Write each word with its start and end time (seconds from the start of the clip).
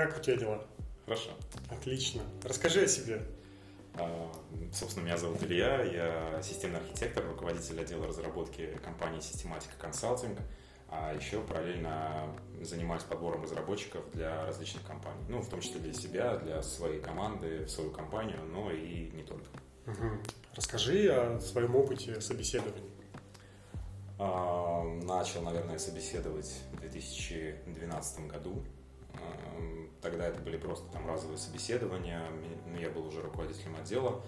Как 0.00 0.16
у 0.16 0.20
тебя 0.22 0.36
дела? 0.36 0.64
Хорошо. 1.04 1.30
Отлично. 1.68 2.22
Расскажи 2.42 2.84
о 2.84 2.86
себе. 2.86 3.20
А, 3.96 4.32
собственно, 4.72 5.04
меня 5.04 5.18
зовут 5.18 5.42
Илья, 5.42 5.82
я 5.82 6.42
системный 6.42 6.78
архитектор, 6.78 7.22
руководитель 7.26 7.78
отдела 7.78 8.06
разработки 8.06 8.78
компании 8.82 9.20
Systematica 9.20 9.78
Consulting, 9.78 10.40
а 10.88 11.14
еще 11.14 11.42
параллельно 11.42 12.34
занимаюсь 12.62 13.02
подбором 13.02 13.42
разработчиков 13.42 14.02
для 14.12 14.46
различных 14.46 14.86
компаний, 14.86 15.22
ну, 15.28 15.42
в 15.42 15.50
том 15.50 15.60
числе 15.60 15.80
для 15.80 15.92
себя, 15.92 16.38
для 16.38 16.62
своей 16.62 17.00
команды, 17.02 17.64
в 17.66 17.68
свою 17.68 17.90
компанию, 17.90 18.40
но 18.50 18.70
и 18.70 19.10
не 19.10 19.22
только. 19.22 19.50
Угу. 19.86 20.22
Расскажи 20.54 21.08
о 21.10 21.38
своем 21.40 21.76
опыте 21.76 22.22
собеседований. 22.22 22.90
А, 24.18 24.82
начал, 25.02 25.42
наверное, 25.42 25.78
собеседовать 25.78 26.62
в 26.72 26.80
2012 26.80 28.28
году. 28.28 28.64
А, 29.14 29.88
тогда 30.00 30.26
это 30.26 30.40
были 30.40 30.56
просто 30.56 30.90
там 30.92 31.06
разовые 31.06 31.38
собеседования. 31.38 32.22
Ну, 32.66 32.78
я 32.78 32.90
был 32.90 33.06
уже 33.06 33.22
руководителем 33.22 33.76
отдела, 33.76 34.22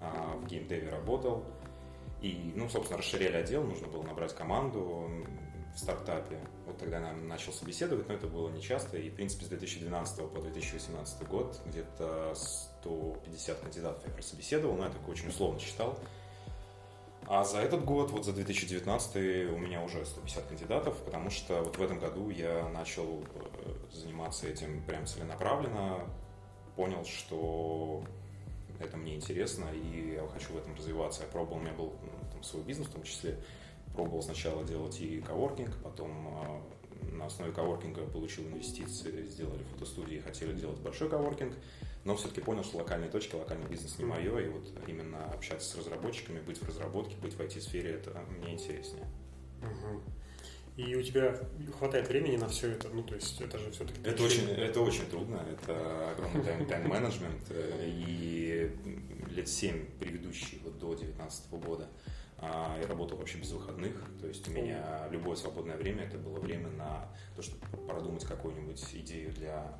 а, 0.00 0.36
в 0.36 0.46
геймдеве 0.46 0.90
работал. 0.90 1.44
И, 2.20 2.52
ну, 2.56 2.68
собственно, 2.68 2.98
расширяли 2.98 3.36
отдел, 3.36 3.62
нужно 3.62 3.86
было 3.86 4.02
набрать 4.02 4.34
команду 4.34 5.08
в 5.74 5.78
стартапе. 5.78 6.38
Вот 6.66 6.78
тогда 6.78 6.98
я 6.98 7.12
начал 7.12 7.52
собеседовать, 7.52 8.08
но 8.08 8.14
это 8.14 8.26
было 8.26 8.50
нечасто. 8.50 8.96
И, 8.96 9.10
в 9.10 9.14
принципе, 9.14 9.44
с 9.44 9.48
2012 9.48 10.28
по 10.30 10.40
2018 10.40 11.28
год 11.28 11.60
где-то 11.66 12.34
150 12.34 13.60
кандидатов 13.60 14.02
я 14.06 14.12
прособеседовал, 14.12 14.76
но 14.76 14.84
я 14.84 14.90
так 14.90 15.08
очень 15.08 15.28
условно 15.28 15.60
считал. 15.60 15.98
А 17.30 17.44
за 17.44 17.58
этот 17.58 17.84
год, 17.84 18.10
вот 18.10 18.24
за 18.24 18.32
2019, 18.32 19.52
у 19.52 19.58
меня 19.58 19.82
уже 19.82 20.02
150 20.02 20.46
кандидатов, 20.46 20.96
потому 21.04 21.28
что 21.28 21.62
вот 21.62 21.76
в 21.76 21.82
этом 21.82 21.98
году 21.98 22.30
я 22.30 22.66
начал 22.70 23.22
э, 23.34 23.74
заниматься 23.92 24.48
этим 24.48 24.82
прям 24.84 25.04
целенаправленно, 25.04 26.08
понял, 26.74 27.04
что 27.04 28.02
это 28.80 28.96
мне 28.96 29.14
интересно, 29.14 29.66
и 29.74 30.14
я 30.14 30.26
хочу 30.28 30.54
в 30.54 30.56
этом 30.56 30.74
развиваться. 30.74 31.24
Я 31.24 31.28
пробовал, 31.28 31.58
у 31.58 31.60
меня 31.60 31.74
был 31.74 31.92
ну, 32.00 32.30
там, 32.32 32.42
свой 32.42 32.62
бизнес 32.62 32.88
в 32.88 32.92
том 32.92 33.02
числе, 33.02 33.38
пробовал 33.94 34.22
сначала 34.22 34.64
делать 34.64 34.98
и 34.98 35.20
коворкинг, 35.20 35.76
потом 35.82 36.62
э, 37.02 37.12
на 37.12 37.26
основе 37.26 37.52
коворкинга 37.52 38.06
получил 38.06 38.44
инвестиции, 38.44 39.26
сделали 39.26 39.64
фотостудии, 39.64 40.16
хотели 40.20 40.54
делать 40.54 40.78
большой 40.78 41.10
коворкинг, 41.10 41.54
но 42.08 42.16
все-таки 42.16 42.40
понял, 42.40 42.64
что 42.64 42.78
локальные 42.78 43.10
точки, 43.10 43.34
локальный 43.34 43.68
бизнес 43.68 43.98
не 43.98 44.06
мое, 44.06 44.38
и 44.38 44.48
вот 44.48 44.66
именно 44.86 45.26
общаться 45.26 45.68
с 45.68 45.76
разработчиками, 45.76 46.40
быть 46.40 46.56
в 46.56 46.66
разработке, 46.66 47.14
быть 47.16 47.34
в 47.34 47.40
IT-сфере, 47.40 47.90
это 47.90 48.18
мне 48.30 48.54
интереснее. 48.54 49.06
Угу. 49.60 50.00
И 50.78 50.94
у 50.94 51.02
тебя 51.02 51.38
хватает 51.78 52.08
времени 52.08 52.36
на 52.36 52.48
все 52.48 52.70
это, 52.70 52.88
ну 52.88 53.02
то 53.02 53.14
есть 53.14 53.38
это 53.42 53.58
же 53.58 53.70
все-таки... 53.72 54.00
Это 54.04 54.22
очень, 54.22 54.48
это 54.48 54.80
очень 54.80 55.04
трудно, 55.04 55.44
это 55.52 56.12
огромный 56.12 56.64
тайм-менеджмент, 56.64 57.42
э, 57.50 57.90
и 57.90 58.74
лет 59.28 59.46
7 59.46 59.98
предыдущие, 60.00 60.60
вот 60.64 60.78
до 60.78 60.94
2019 60.94 61.50
года, 61.62 61.88
а, 62.38 62.78
я 62.80 62.86
работал 62.86 63.18
вообще 63.18 63.36
без 63.36 63.50
выходных, 63.50 63.92
то 64.18 64.28
есть 64.28 64.48
у 64.48 64.50
меня 64.50 65.08
любое 65.10 65.36
свободное 65.36 65.76
время 65.76 66.04
это 66.04 66.16
было 66.16 66.38
время 66.40 66.68
на 66.68 67.06
то, 67.36 67.42
чтобы 67.42 67.66
продумать 67.86 68.24
какую-нибудь 68.24 68.82
идею 68.94 69.30
для 69.34 69.78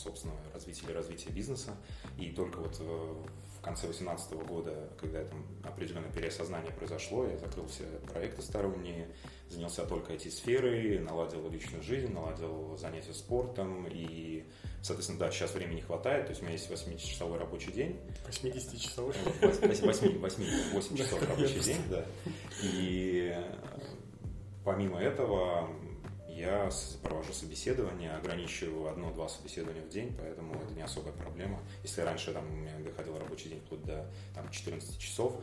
собственного 0.00 0.38
развития 0.52 0.86
или 0.86 0.92
развития 0.92 1.30
бизнеса. 1.30 1.76
И 2.18 2.30
только 2.30 2.58
вот 2.58 2.76
э, 2.80 3.14
в 3.58 3.62
конце 3.62 3.86
2018 3.86 4.32
года, 4.46 4.88
когда 4.98 5.24
там 5.24 5.44
определенное 5.64 6.10
переосознание 6.10 6.72
произошло, 6.72 7.26
я 7.26 7.36
закрыл 7.38 7.66
все 7.66 7.84
проекты 8.10 8.42
сторонние, 8.42 9.08
занялся 9.48 9.84
только 9.84 10.14
IT-сферой, 10.14 10.98
наладил 11.00 11.48
личную 11.50 11.82
жизнь, 11.82 12.12
наладил 12.12 12.76
занятия 12.76 13.14
спортом 13.14 13.86
и 13.86 14.44
Соответственно, 14.82 15.18
да, 15.18 15.30
сейчас 15.30 15.54
времени 15.54 15.80
хватает, 15.80 16.26
то 16.26 16.30
есть 16.30 16.40
у 16.40 16.44
меня 16.46 16.54
есть 16.54 16.70
8-часовой 16.70 17.38
рабочий 17.38 17.70
день. 17.70 18.00
80-часовой? 18.26 19.14
8, 19.42 20.18
8, 20.20 20.72
8 20.72 20.96
часов 20.96 21.28
рабочий 21.28 21.60
день, 21.60 21.82
да. 21.90 22.06
И 22.62 23.34
э, 23.36 23.54
помимо 24.64 24.98
этого 24.98 25.68
я 26.36 26.70
провожу 27.02 27.32
собеседование, 27.32 28.12
ограничиваю 28.12 28.88
одно-два 28.90 29.28
собеседования 29.28 29.82
в 29.82 29.88
день, 29.88 30.14
поэтому 30.18 30.54
это 30.54 30.72
не 30.74 30.82
особая 30.82 31.12
проблема. 31.12 31.60
Если 31.82 32.00
раньше 32.00 32.32
там, 32.32 32.46
у 32.48 32.56
меня 32.56 32.72
доходил 32.78 33.18
рабочий 33.18 33.48
день 33.48 33.60
вплоть 33.60 33.84
до 33.84 34.10
там, 34.34 34.50
14 34.50 34.98
часов, 34.98 35.34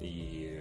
и 0.00 0.60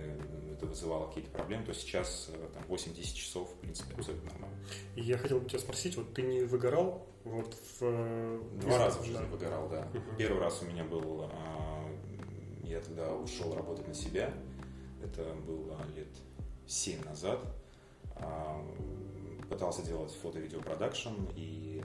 это 0.54 0.66
вызывало 0.66 1.08
какие-то 1.08 1.32
проблемы, 1.32 1.66
то 1.66 1.74
сейчас 1.74 2.30
э, 2.32 2.50
там, 2.54 2.64
8-10 2.70 3.14
часов, 3.14 3.50
в 3.50 3.56
принципе, 3.60 3.94
абсолютно 3.96 4.32
нормально. 4.32 4.58
И 4.96 5.02
я 5.02 5.18
хотел 5.18 5.40
бы 5.40 5.50
тебя 5.50 5.60
спросить, 5.60 5.98
вот 5.98 6.14
ты 6.14 6.22
не 6.22 6.42
выгорал 6.42 7.06
вот 7.26 7.54
в... 7.54 7.82
Э, 7.82 8.42
Два 8.62 8.78
раза 8.78 9.00
в 9.00 9.06
жизни 9.06 9.20
да. 9.20 9.26
выгорал, 9.26 9.70
да. 9.70 9.88
Угу. 9.94 10.18
Первый 10.18 10.40
раз 10.40 10.62
у 10.62 10.66
меня 10.66 10.84
был, 10.84 11.30
а, 11.32 11.86
я 12.64 12.80
тогда 12.80 13.14
ушел 13.14 13.54
работать 13.54 13.88
на 13.88 13.94
себя, 13.94 14.34
это 15.04 15.34
было 15.46 15.78
лет 15.96 16.08
7 16.68 17.04
назад, 17.04 17.46
а, 18.16 18.64
пытался 19.50 19.84
делать 19.84 20.12
фото-видео 20.22 20.62
продакшн 20.62 21.14
и 21.36 21.84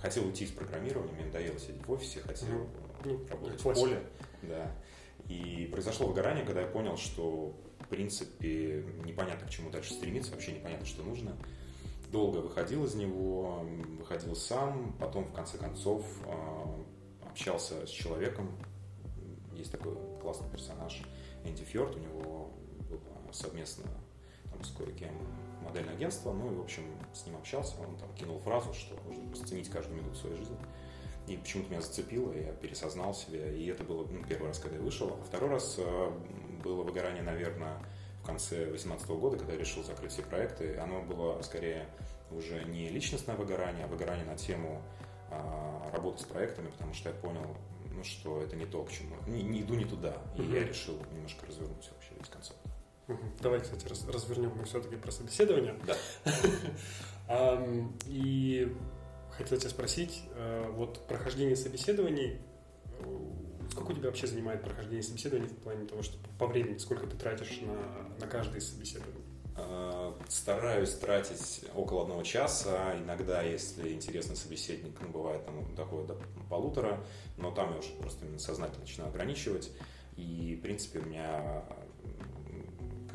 хотел 0.00 0.26
уйти 0.26 0.44
из 0.44 0.50
программирования, 0.50 1.12
мне 1.12 1.24
надоело 1.26 1.58
сидеть 1.58 1.86
в 1.86 1.92
офисе, 1.92 2.20
хотел 2.20 2.48
ну, 3.04 3.26
работать 3.28 3.60
в 3.60 3.74
поле. 3.74 4.02
Да. 4.42 4.72
И 5.28 5.68
произошло 5.72 6.06
выгорание, 6.06 6.44
когда 6.44 6.60
я 6.60 6.66
понял, 6.66 6.96
что 6.96 7.54
в 7.80 7.88
принципе 7.88 8.84
непонятно 9.04 9.46
к 9.46 9.50
чему 9.50 9.70
дальше 9.70 9.92
стремиться, 9.94 10.32
вообще 10.32 10.52
непонятно, 10.52 10.86
что 10.86 11.02
нужно. 11.02 11.36
Долго 12.12 12.38
выходил 12.38 12.84
из 12.84 12.94
него, 12.94 13.66
выходил 13.98 14.36
сам, 14.36 14.94
потом 15.00 15.24
в 15.24 15.32
конце 15.32 15.58
концов 15.58 16.04
а, 16.24 16.84
общался 17.28 17.86
с 17.86 17.90
человеком. 17.90 18.56
Есть 19.54 19.72
такой 19.72 19.96
классный 20.20 20.48
персонаж 20.50 21.02
Энди 21.44 21.64
Фьорд, 21.64 21.96
у 21.96 21.98
него 21.98 22.52
было 22.88 23.32
совместно 23.32 23.84
там, 24.56 24.64
с 24.64 24.72
кое-кем 24.72 25.10
модельное 25.62 25.94
агентство, 25.94 26.32
ну 26.32 26.52
и, 26.52 26.54
в 26.54 26.60
общем, 26.60 26.84
с 27.12 27.26
ним 27.26 27.36
общался, 27.36 27.74
он 27.80 27.96
там 27.96 28.12
кинул 28.14 28.38
фразу, 28.40 28.72
что 28.72 28.96
нужно 29.06 29.46
ценить 29.46 29.68
каждую 29.68 30.00
минуту 30.00 30.16
своей 30.16 30.36
жизни. 30.36 30.56
И 31.26 31.36
почему-то 31.36 31.70
меня 31.70 31.80
зацепило, 31.80 32.32
я 32.32 32.52
пересознал 32.52 33.12
себя, 33.14 33.50
и 33.50 33.66
это 33.66 33.82
было 33.82 34.06
ну, 34.08 34.24
первый 34.24 34.48
раз, 34.48 34.60
когда 34.60 34.76
я 34.76 34.82
вышел. 34.82 35.08
А 35.20 35.24
второй 35.24 35.50
раз 35.50 35.74
э, 35.78 36.10
было 36.62 36.82
выгорание, 36.84 37.22
наверное, 37.22 37.78
в 38.22 38.26
конце 38.26 38.66
2018 38.66 39.08
года, 39.08 39.36
когда 39.36 39.54
я 39.54 39.58
решил 39.58 39.82
закрыть 39.82 40.12
все 40.12 40.22
проекты. 40.22 40.76
Оно 40.76 41.02
было 41.02 41.42
скорее 41.42 41.88
уже 42.30 42.64
не 42.64 42.88
личностное 42.88 43.34
выгорание, 43.36 43.84
а 43.84 43.88
выгорание 43.88 44.24
на 44.24 44.36
тему 44.36 44.82
а, 45.30 45.90
работы 45.92 46.22
с 46.22 46.26
проектами, 46.26 46.68
потому 46.68 46.94
что 46.94 47.08
я 47.08 47.14
понял, 47.14 47.56
ну, 47.92 48.04
что 48.04 48.40
это 48.42 48.54
не 48.56 48.66
то, 48.66 48.84
к 48.84 48.90
чему. 48.90 49.16
Не, 49.26 49.42
не 49.42 49.62
иду 49.62 49.74
не 49.74 49.84
туда. 49.84 50.16
И 50.36 50.40
mm-hmm. 50.40 50.54
я 50.54 50.64
решил 50.64 50.96
немножко 51.12 51.46
развернуть 51.46 51.90
вообще 51.92 52.14
весь 52.18 52.28
концепт. 52.28 52.58
Давай, 53.40 53.60
кстати, 53.60 53.86
раз, 53.88 54.06
развернем 54.08 54.52
мы 54.56 54.64
все-таки 54.64 54.96
про 54.96 55.12
собеседование. 55.12 55.76
Да. 55.86 55.96
И 58.06 58.74
хотел 59.36 59.58
тебя 59.58 59.70
спросить, 59.70 60.22
э, 60.34 60.70
вот 60.72 61.06
прохождение 61.06 61.56
собеседований, 61.56 62.38
э, 63.00 63.04
сколько 63.70 63.92
у 63.92 63.94
тебя 63.94 64.06
вообще 64.06 64.26
занимает 64.26 64.62
прохождение 64.62 65.02
собеседований 65.02 65.48
в 65.48 65.56
плане 65.56 65.86
того, 65.86 66.02
что 66.02 66.18
по 66.38 66.46
времени, 66.46 66.78
сколько 66.78 67.06
ты 67.06 67.16
тратишь 67.16 67.60
на, 67.60 68.08
на 68.18 68.26
каждое 68.26 68.58
из 68.58 68.70
собеседований? 68.70 69.20
Э, 69.56 70.12
стараюсь 70.28 70.94
тратить 70.94 71.64
около 71.74 72.02
одного 72.02 72.22
часа. 72.22 72.96
Иногда, 72.98 73.42
если 73.42 73.92
интересный 73.92 74.36
собеседник, 74.36 74.96
ну, 75.00 75.08
бывает, 75.08 75.44
там 75.44 75.74
доходит 75.74 76.08
до 76.08 76.18
полутора, 76.50 77.04
но 77.36 77.50
там 77.52 77.72
я 77.72 77.78
уже 77.78 77.90
просто 78.00 78.26
сознательно 78.38 78.80
начинаю 78.80 79.10
ограничивать. 79.10 79.70
И, 80.16 80.56
в 80.58 80.62
принципе, 80.62 81.00
у 81.00 81.04
меня 81.04 81.64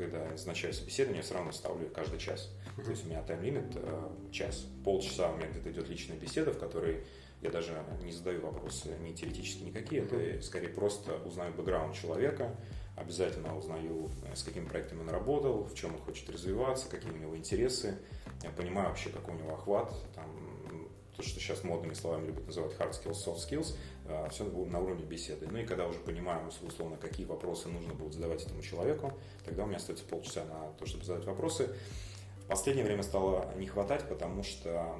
когда 0.02 0.24
назначаю 0.28 0.74
собеседование, 0.74 1.18
я 1.18 1.22
все 1.22 1.34
равно 1.34 1.52
ставлю 1.52 1.88
каждый 1.90 2.18
час. 2.18 2.50
Uh-huh. 2.76 2.84
То 2.84 2.90
есть 2.90 3.04
у 3.04 3.08
меня 3.08 3.22
тайм-лимит 3.22 3.76
э, 3.76 4.10
час. 4.32 4.66
Полчаса 4.84 5.30
у 5.30 5.36
меня 5.36 5.48
где-то 5.48 5.70
идет 5.70 5.88
личная 5.88 6.16
беседа, 6.16 6.52
в 6.52 6.58
которой 6.58 7.04
я 7.40 7.50
даже 7.50 7.72
не 8.02 8.12
задаю 8.12 8.40
вопросы 8.40 8.96
ни 9.00 9.12
теоретически 9.12 9.62
никакие, 9.62 10.02
uh-huh. 10.02 10.36
это 10.36 10.44
скорее 10.44 10.68
просто 10.68 11.14
узнаю 11.24 11.54
бэкграунд 11.54 11.94
человека, 11.94 12.54
обязательно 12.96 13.56
узнаю, 13.56 14.10
э, 14.24 14.34
с 14.34 14.42
каким 14.42 14.66
проектом 14.66 15.00
он 15.00 15.08
работал, 15.08 15.64
в 15.64 15.74
чем 15.74 15.94
он 15.94 16.00
хочет 16.00 16.28
развиваться, 16.30 16.88
какие 16.88 17.12
у 17.12 17.16
него 17.16 17.36
интересы. 17.36 17.98
Я 18.42 18.50
понимаю 18.50 18.88
вообще, 18.88 19.10
какой 19.10 19.34
у 19.34 19.38
него 19.38 19.54
охват, 19.54 19.92
там, 20.14 20.26
то, 21.16 21.22
что 21.22 21.38
сейчас 21.38 21.62
модными 21.62 21.94
словами 21.94 22.26
любят 22.26 22.46
называть 22.46 22.74
hard 22.76 22.92
skills, 22.92 23.24
soft 23.24 23.48
skills, 23.48 23.76
а, 24.12 24.28
все 24.28 24.44
на 24.44 24.80
уровне 24.80 25.04
беседы. 25.04 25.48
Ну 25.50 25.58
и 25.58 25.64
когда 25.64 25.86
уже 25.86 25.98
понимаем, 25.98 26.48
условно, 26.48 26.96
какие 26.96 27.26
вопросы 27.26 27.68
нужно 27.68 27.94
будет 27.94 28.14
задавать 28.14 28.44
этому 28.44 28.62
человеку, 28.62 29.12
тогда 29.44 29.64
у 29.64 29.66
меня 29.66 29.78
остается 29.78 30.04
полчаса 30.04 30.44
на 30.44 30.72
то, 30.78 30.86
чтобы 30.86 31.04
задать 31.04 31.24
вопросы. 31.24 31.74
В 32.44 32.48
последнее 32.48 32.84
время 32.84 33.02
стало 33.02 33.52
не 33.56 33.66
хватать, 33.66 34.08
потому 34.08 34.42
что 34.42 34.96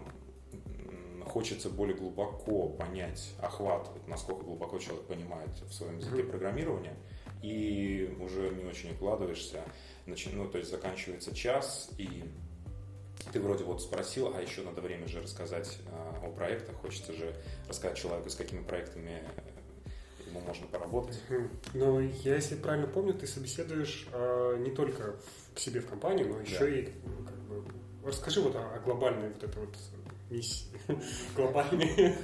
хочется 1.27 1.71
более 1.71 1.97
глубоко 1.97 2.69
понять 2.69 3.35
охват, 3.41 3.91
насколько 4.07 4.45
глубоко 4.45 4.79
человек 4.79 5.07
понимает 5.07 5.51
в 5.63 5.73
своем 5.73 5.99
языке 5.99 6.25
программирования, 6.25 6.97
и 7.43 8.17
уже 8.21 8.51
не 8.51 8.65
очень 8.65 8.93
укладываешься, 8.93 9.63
ну, 10.07 10.49
то 10.49 10.59
есть 10.59 10.71
заканчивается 10.71 11.35
час, 11.35 11.91
и 11.99 12.25
ты 13.33 13.41
вроде 13.41 13.65
вот 13.65 13.81
спросил, 13.81 14.35
а 14.35 14.41
еще 14.41 14.63
надо 14.63 14.81
время 14.81 15.09
же 15.09 15.21
рассказать 15.21 15.79
э, 15.87 16.27
о 16.27 16.31
проектах, 16.31 16.77
хочется 16.77 17.13
же 17.13 17.35
рассказать 17.69 17.97
человеку, 17.97 18.31
с 18.31 18.35
какими 18.35 18.63
проектами 18.63 19.23
ему 20.27 20.41
можно 20.41 20.67
поработать. 20.67 21.21
Но 21.75 22.01
я, 22.01 22.37
если 22.37 22.57
правильно 22.57 22.87
помню, 22.87 23.15
ты 23.15 23.27
собеседуешь 23.27 24.07
э, 24.13 24.57
не 24.61 24.71
только 24.71 25.17
к 25.55 25.59
себе 25.59 25.81
в 25.81 25.89
компанию, 25.89 26.29
но 26.29 26.41
еще 26.41 26.59
да. 26.59 26.69
и 26.69 26.85
как 26.85 27.39
бы, 27.49 27.65
расскажи 28.05 28.41
вот 28.41 28.55
о, 28.57 28.75
о 28.75 28.81
глобальной 28.81 29.29
вот 29.29 29.43
этой 29.43 29.61
вот 29.65 29.77
миссии 30.33 30.67
глобальной. 31.37 32.15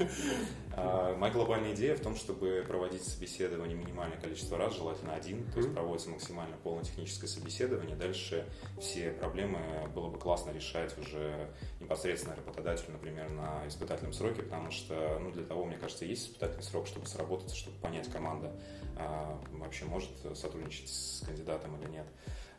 А, 0.80 1.16
моя 1.16 1.32
глобальная 1.32 1.74
идея 1.74 1.96
в 1.96 2.00
том, 2.00 2.14
чтобы 2.14 2.64
проводить 2.66 3.02
собеседование 3.02 3.76
минимальное 3.76 4.18
количество 4.18 4.56
раз, 4.56 4.76
желательно 4.76 5.12
один, 5.12 5.44
то 5.50 5.58
есть 5.58 5.72
проводится 5.72 6.10
максимально 6.10 6.56
полное 6.58 6.84
техническое 6.84 7.26
собеседование. 7.26 7.96
Дальше 7.96 8.46
все 8.80 9.10
проблемы 9.10 9.58
было 9.94 10.08
бы 10.08 10.18
классно 10.18 10.50
решать 10.50 10.96
уже 10.98 11.50
непосредственно 11.80 12.36
работодателю, 12.36 12.92
например, 12.92 13.28
на 13.30 13.66
испытательном 13.66 14.12
сроке, 14.12 14.42
потому 14.42 14.70
что, 14.70 15.18
ну, 15.20 15.32
для 15.32 15.44
того, 15.44 15.64
мне 15.64 15.76
кажется, 15.76 16.04
есть 16.04 16.28
испытательный 16.28 16.62
срок, 16.62 16.86
чтобы 16.86 17.06
сработаться, 17.06 17.56
чтобы 17.56 17.76
понять, 17.78 18.08
команда 18.10 18.52
а, 18.96 19.40
вообще 19.52 19.84
может 19.84 20.10
сотрудничать 20.34 20.88
с 20.88 21.22
кандидатом 21.26 21.76
или 21.80 21.90
нет. 21.90 22.06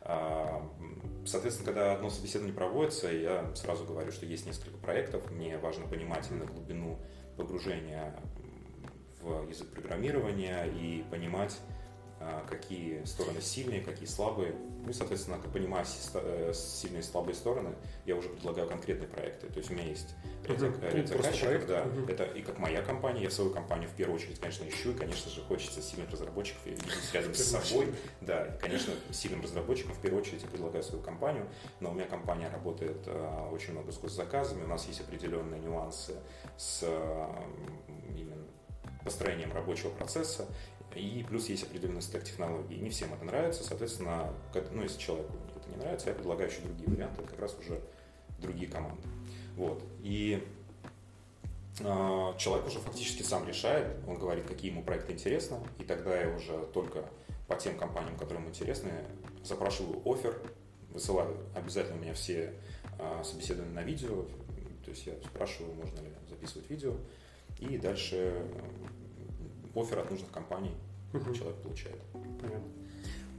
А, 0.02 0.66
соответственно, 1.26 1.66
когда 1.66 1.92
одно 1.92 2.10
собеседование 2.10 2.54
проводится, 2.54 3.08
я 3.08 3.54
сразу 3.54 3.84
говорю, 3.84 4.12
что 4.12 4.26
есть 4.26 4.46
несколько 4.46 4.78
проектов, 4.78 5.30
мне 5.30 5.58
важно 5.58 5.86
понимать 5.86 6.26
именно 6.30 6.46
глубину 6.46 6.98
погружения 7.36 8.14
в 9.20 9.48
язык 9.48 9.70
программирования 9.70 10.64
и 10.64 11.04
понимать, 11.10 11.58
какие 12.48 13.02
стороны 13.04 13.40
сильные, 13.40 13.80
какие 13.80 14.06
слабые. 14.06 14.54
Ну 14.82 14.90
и, 14.90 14.92
соответственно, 14.92 15.38
понимая 15.38 15.86
э, 16.14 16.52
сильные 16.54 17.00
и 17.00 17.02
слабые 17.02 17.34
стороны, 17.34 17.74
я 18.04 18.16
уже 18.16 18.28
предлагаю 18.28 18.68
конкретные 18.68 19.08
проекты. 19.08 19.46
То 19.46 19.58
есть 19.58 19.70
у 19.70 19.74
меня 19.74 19.84
есть 19.84 20.14
ряд, 20.46 20.58
uh-huh. 20.58 20.96
ряд 20.96 21.08
заказчиков, 21.08 21.66
да. 21.66 21.84
Uh-huh. 21.84 22.10
Это 22.10 22.24
и 22.24 22.42
как 22.42 22.58
моя 22.58 22.82
компания, 22.82 23.22
я 23.22 23.30
свою 23.30 23.50
компанию 23.50 23.88
в 23.88 23.94
первую 23.94 24.16
очередь, 24.16 24.38
конечно, 24.38 24.68
ищу, 24.68 24.92
и, 24.92 24.94
конечно 24.94 25.30
же, 25.30 25.42
хочется 25.42 25.80
сильных 25.80 26.10
разработчиков 26.10 26.66
и 26.66 26.70
видеть 26.70 27.14
рядом 27.14 27.34
с 27.34 27.42
собой. 27.42 27.94
Да, 28.20 28.46
и, 28.46 28.58
конечно, 28.58 28.92
сильным 29.12 29.42
разработчикам 29.42 29.94
в 29.94 30.00
первую 30.00 30.22
очередь 30.22 30.42
я 30.42 30.48
предлагаю 30.48 30.84
свою 30.84 31.02
компанию, 31.02 31.46
но 31.80 31.90
у 31.90 31.94
меня 31.94 32.04
компания 32.04 32.48
работает 32.50 32.98
э, 33.06 33.48
очень 33.52 33.72
много 33.72 33.92
с 33.92 33.98
госзаказами, 33.98 34.64
у 34.64 34.68
нас 34.68 34.86
есть 34.86 35.00
определенные 35.00 35.60
нюансы 35.60 36.14
с 36.56 36.84
именно 38.08 38.36
построением 39.04 39.52
рабочего 39.52 39.90
процесса, 39.90 40.46
и 40.94 41.24
плюс 41.28 41.48
есть 41.48 41.64
определенный 41.64 42.02
стек 42.02 42.24
технологий. 42.24 42.76
Не 42.76 42.90
всем 42.90 43.12
это 43.12 43.24
нравится, 43.24 43.62
соответственно, 43.62 44.32
ну, 44.72 44.82
если 44.82 44.98
человеку 44.98 45.32
это 45.56 45.70
не 45.70 45.76
нравится, 45.76 46.08
я 46.08 46.14
предлагаю 46.14 46.50
еще 46.50 46.60
другие 46.62 46.88
варианты, 46.88 47.22
как 47.22 47.38
раз 47.38 47.56
уже 47.58 47.80
другие 48.38 48.70
команды. 48.70 49.02
Вот. 49.56 49.82
И 50.02 50.46
э, 51.80 52.32
человек 52.38 52.66
уже 52.66 52.78
фактически 52.80 53.22
сам 53.22 53.46
решает, 53.46 53.96
он 54.06 54.18
говорит, 54.18 54.46
какие 54.46 54.70
ему 54.70 54.82
проекты 54.82 55.12
интересны, 55.12 55.58
и 55.78 55.84
тогда 55.84 56.20
я 56.20 56.34
уже 56.34 56.66
только 56.72 57.04
по 57.46 57.56
тем 57.56 57.76
компаниям, 57.76 58.16
которые 58.16 58.40
ему 58.40 58.50
интересны, 58.50 58.92
запрашиваю 59.44 60.00
офер, 60.04 60.40
высылаю 60.90 61.36
обязательно 61.54 61.98
у 61.98 62.00
меня 62.00 62.14
все 62.14 62.54
э, 62.98 63.22
собеседования 63.24 63.74
на 63.74 63.82
видео, 63.82 64.24
то 64.84 64.90
есть 64.90 65.06
я 65.06 65.14
спрашиваю, 65.24 65.74
можно 65.74 66.00
ли 66.00 66.10
записывать 66.28 66.68
видео, 66.70 66.94
и 67.58 67.76
дальше 67.76 68.44
офер 69.74 69.98
от 69.98 70.10
нужных 70.10 70.30
компаний 70.30 70.72
угу. 71.12 71.34
человек 71.34 71.56
получает. 71.62 72.00
Понятно. 72.40 72.68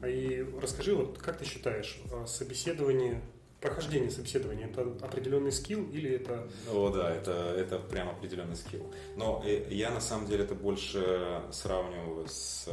А 0.01 0.07
и 0.07 0.43
расскажи, 0.59 0.95
вот 0.95 1.17
как 1.19 1.37
ты 1.37 1.45
считаешь, 1.45 2.01
а, 2.11 2.25
собеседование, 2.25 3.21
прохождение 3.59 4.09
собеседования 4.09 4.67
это 4.67 4.81
определенный 5.01 5.51
скилл 5.51 5.87
или 5.91 6.09
это... 6.09 6.47
О, 6.71 6.89
да, 6.89 7.13
это, 7.13 7.31
это 7.55 7.77
прям 7.77 8.09
определенный 8.09 8.55
скилл. 8.55 8.91
Но 9.15 9.43
э, 9.45 9.67
я 9.69 9.91
на 9.91 10.01
самом 10.01 10.27
деле 10.27 10.43
это 10.43 10.55
больше 10.55 11.43
сравниваю 11.51 12.27
с 12.27 12.67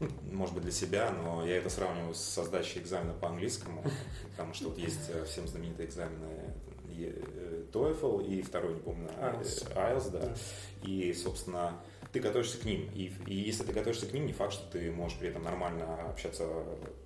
ну, 0.00 0.08
может 0.32 0.54
быть, 0.54 0.62
для 0.62 0.72
себя, 0.72 1.10
но 1.10 1.44
я 1.44 1.56
это 1.56 1.70
сравниваю 1.70 2.14
с 2.14 2.44
сдачей 2.44 2.80
экзамена 2.80 3.14
по 3.14 3.28
английскому, 3.28 3.82
потому 4.30 4.54
что 4.54 4.68
вот 4.68 4.78
есть 4.78 5.10
э, 5.10 5.24
всем 5.24 5.48
знаменитые 5.48 5.88
экзамены 5.88 6.54
э, 6.98 7.64
TOEFL 7.72 8.26
и 8.26 8.42
второй, 8.42 8.74
не 8.74 8.80
помню, 8.80 9.08
IELTS, 9.20 9.74
IELTS 9.74 10.10
да. 10.10 10.34
И, 10.84 11.12
собственно, 11.12 11.80
ты 12.12 12.20
готовишься 12.20 12.58
к 12.58 12.64
ним. 12.64 12.88
И, 12.94 13.12
и 13.26 13.34
если 13.34 13.64
ты 13.64 13.72
готовишься 13.72 14.06
к 14.06 14.12
ним, 14.12 14.26
не 14.26 14.32
факт, 14.32 14.52
что 14.52 14.70
ты 14.70 14.90
можешь 14.90 15.18
при 15.18 15.28
этом 15.28 15.42
нормально 15.42 16.10
общаться 16.10 16.46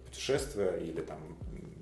путешествия 0.04 0.76
или 0.78 1.00
там 1.00 1.18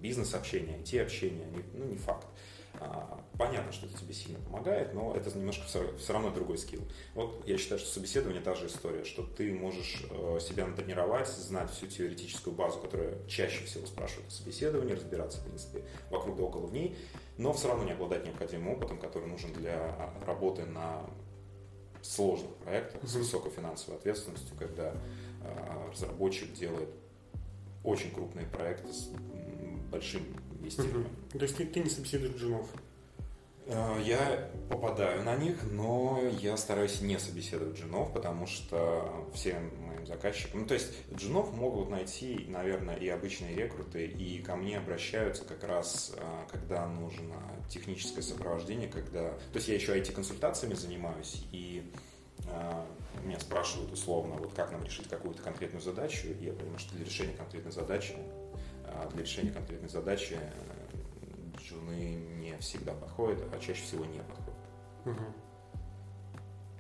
бизнес-общение, 0.00 0.78
IT-общение, 0.78 1.46
ну 1.74 1.84
не 1.84 1.96
факт. 1.96 2.26
А, 2.74 3.20
понятно, 3.36 3.72
что 3.72 3.86
это 3.86 3.98
тебе 3.98 4.14
сильно 4.14 4.38
помогает, 4.38 4.94
но 4.94 5.14
это 5.14 5.36
немножко 5.36 5.64
все, 5.66 5.96
все 5.98 6.12
равно 6.12 6.30
другой 6.30 6.56
скилл. 6.56 6.82
Вот 7.14 7.42
я 7.46 7.58
считаю, 7.58 7.78
что 7.78 7.90
собеседование 7.90 8.40
та 8.40 8.54
же 8.54 8.68
история, 8.68 9.04
что 9.04 9.22
ты 9.22 9.52
можешь 9.52 10.04
э, 10.08 10.38
себя 10.40 10.66
натренировать, 10.66 11.28
знать 11.28 11.70
всю 11.70 11.88
теоретическую 11.88 12.54
базу, 12.54 12.78
которая 12.78 13.16
чаще 13.26 13.64
всего 13.64 13.86
спрашивают 13.86 14.28
о 14.28 14.30
собеседовании, 14.30 14.94
разбираться, 14.94 15.38
в 15.38 15.44
принципе, 15.44 15.84
вокруг 16.10 16.36
да 16.36 16.44
около 16.44 16.66
в 16.66 16.72
ней, 16.72 16.96
но 17.38 17.52
все 17.52 17.68
равно 17.68 17.84
не 17.84 17.92
обладать 17.92 18.24
необходимым 18.24 18.68
опытом, 18.68 18.98
который 18.98 19.28
нужен 19.28 19.52
для 19.52 20.12
работы 20.24 20.64
на 20.64 21.04
сложных 22.02 22.54
проектах 22.56 23.08
с 23.08 23.14
высокой 23.14 23.50
финансовой 23.50 23.98
ответственностью, 23.98 24.56
когда 24.58 24.92
э, 25.42 25.90
разработчик 25.92 26.52
делает 26.52 26.88
очень 27.84 28.10
крупные 28.10 28.46
проекты 28.46 28.92
с 28.92 29.08
большим 29.90 30.22
инвестированием. 30.60 31.10
То 31.32 31.42
есть 31.42 31.56
ты, 31.56 31.66
ты 31.66 31.80
не 31.80 31.90
собеседуешь 31.90 32.36
джунов? 32.36 32.68
Э, 33.66 34.00
я 34.04 34.50
попадаю 34.68 35.22
на 35.24 35.36
них, 35.36 35.56
но 35.70 36.20
я 36.40 36.56
стараюсь 36.56 37.00
не 37.00 37.18
собеседовать 37.18 37.78
джунов, 37.78 38.12
потому 38.12 38.46
что 38.46 39.28
всем 39.34 39.70
моим 40.00 40.06
заказчикам... 40.06 40.60
Ну, 40.60 40.66
то 40.66 40.74
есть 40.74 40.92
джунов 41.14 41.52
могут 41.54 41.90
найти, 41.90 42.46
наверное, 42.48 42.96
и 42.96 43.08
обычные 43.08 43.54
рекруты, 43.54 44.06
и 44.06 44.42
ко 44.42 44.56
мне 44.56 44.78
обращаются 44.78 45.44
как 45.44 45.64
раз, 45.64 46.12
э, 46.16 46.22
когда 46.50 46.86
нужно 46.86 47.36
техническое 47.68 48.22
сопровождение, 48.22 48.88
когда... 48.88 49.30
То 49.30 49.56
есть 49.56 49.68
я 49.68 49.74
еще 49.74 49.96
IT-консультациями 49.96 50.74
занимаюсь, 50.74 51.44
и 51.52 51.90
э, 52.46 52.84
меня 53.24 53.38
спрашивают 53.40 53.92
условно, 53.92 54.36
вот 54.36 54.52
как 54.54 54.72
нам 54.72 54.82
решить 54.82 55.08
какую-то 55.08 55.42
конкретную 55.42 55.82
задачу, 55.82 56.28
и 56.28 56.44
я 56.44 56.52
понимаю, 56.52 56.78
что 56.78 56.94
для 56.94 57.04
решения 57.04 57.34
конкретной 57.34 57.72
задачи, 57.72 58.14
для 59.12 59.22
решения 59.22 59.52
конкретной 59.52 59.88
задачи 59.88 60.36
джуны 61.58 62.14
не 62.40 62.56
всегда 62.58 62.92
подходят, 62.92 63.40
а 63.52 63.58
чаще 63.58 63.82
всего 63.82 64.04
не 64.04 64.18
подходят. 64.18 64.60
Угу. 65.06 65.49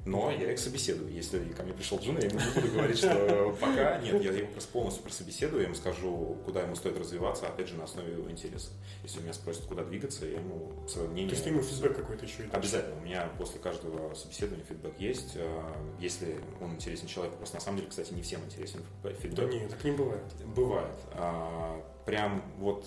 Но 0.04 0.30
я 0.30 0.52
их 0.52 0.58
собеседую. 0.58 1.12
Если 1.12 1.38
ко 1.52 1.62
мне 1.62 1.72
пришел 1.72 1.98
Джун, 1.98 2.18
я 2.18 2.28
ему 2.28 2.38
не 2.40 2.60
буду 2.60 2.74
говорить, 2.74 2.98
что 2.98 3.56
пока 3.60 3.98
нет, 3.98 4.22
я 4.22 4.32
его 4.32 4.48
просто 4.48 4.72
полностью 4.72 5.02
прособеседую, 5.02 5.60
я 5.60 5.66
ему 5.66 5.74
скажу, 5.74 6.38
куда 6.44 6.62
ему 6.62 6.74
стоит 6.74 6.98
развиваться, 6.98 7.46
опять 7.46 7.68
же, 7.68 7.76
на 7.76 7.84
основе 7.84 8.12
его 8.12 8.30
интереса. 8.30 8.70
Если 9.02 9.20
меня 9.20 9.32
спросят, 9.32 9.64
куда 9.64 9.84
двигаться, 9.84 10.26
я 10.26 10.38
ему 10.38 10.72
свое 10.88 11.08
мнение... 11.08 11.30
То 11.30 11.34
есть 11.34 11.44
ты 11.44 11.50
ему 11.50 11.62
фидбэк 11.62 11.96
какой-то 11.96 12.24
еще 12.24 12.44
и 12.44 12.50
Обязательно. 12.50 12.96
У 12.96 13.04
меня 13.04 13.28
после 13.38 13.60
каждого 13.60 14.14
собеседования 14.14 14.64
фидбэк 14.64 14.98
есть. 14.98 15.32
А, 15.36 15.96
если 15.98 16.38
он 16.60 16.74
интересен 16.74 17.06
человеку, 17.06 17.36
просто 17.36 17.56
на 17.56 17.60
самом 17.60 17.78
деле, 17.78 17.90
кстати, 17.90 18.12
не 18.12 18.22
всем 18.22 18.44
интересен 18.44 18.80
фидбэк. 19.02 19.34
Да 19.34 19.44
нет, 19.44 19.70
так 19.70 19.84
не 19.84 19.92
бывает. 19.92 20.22
Бывает. 20.54 20.96
А, 21.12 21.82
прям 22.06 22.42
вот 22.58 22.86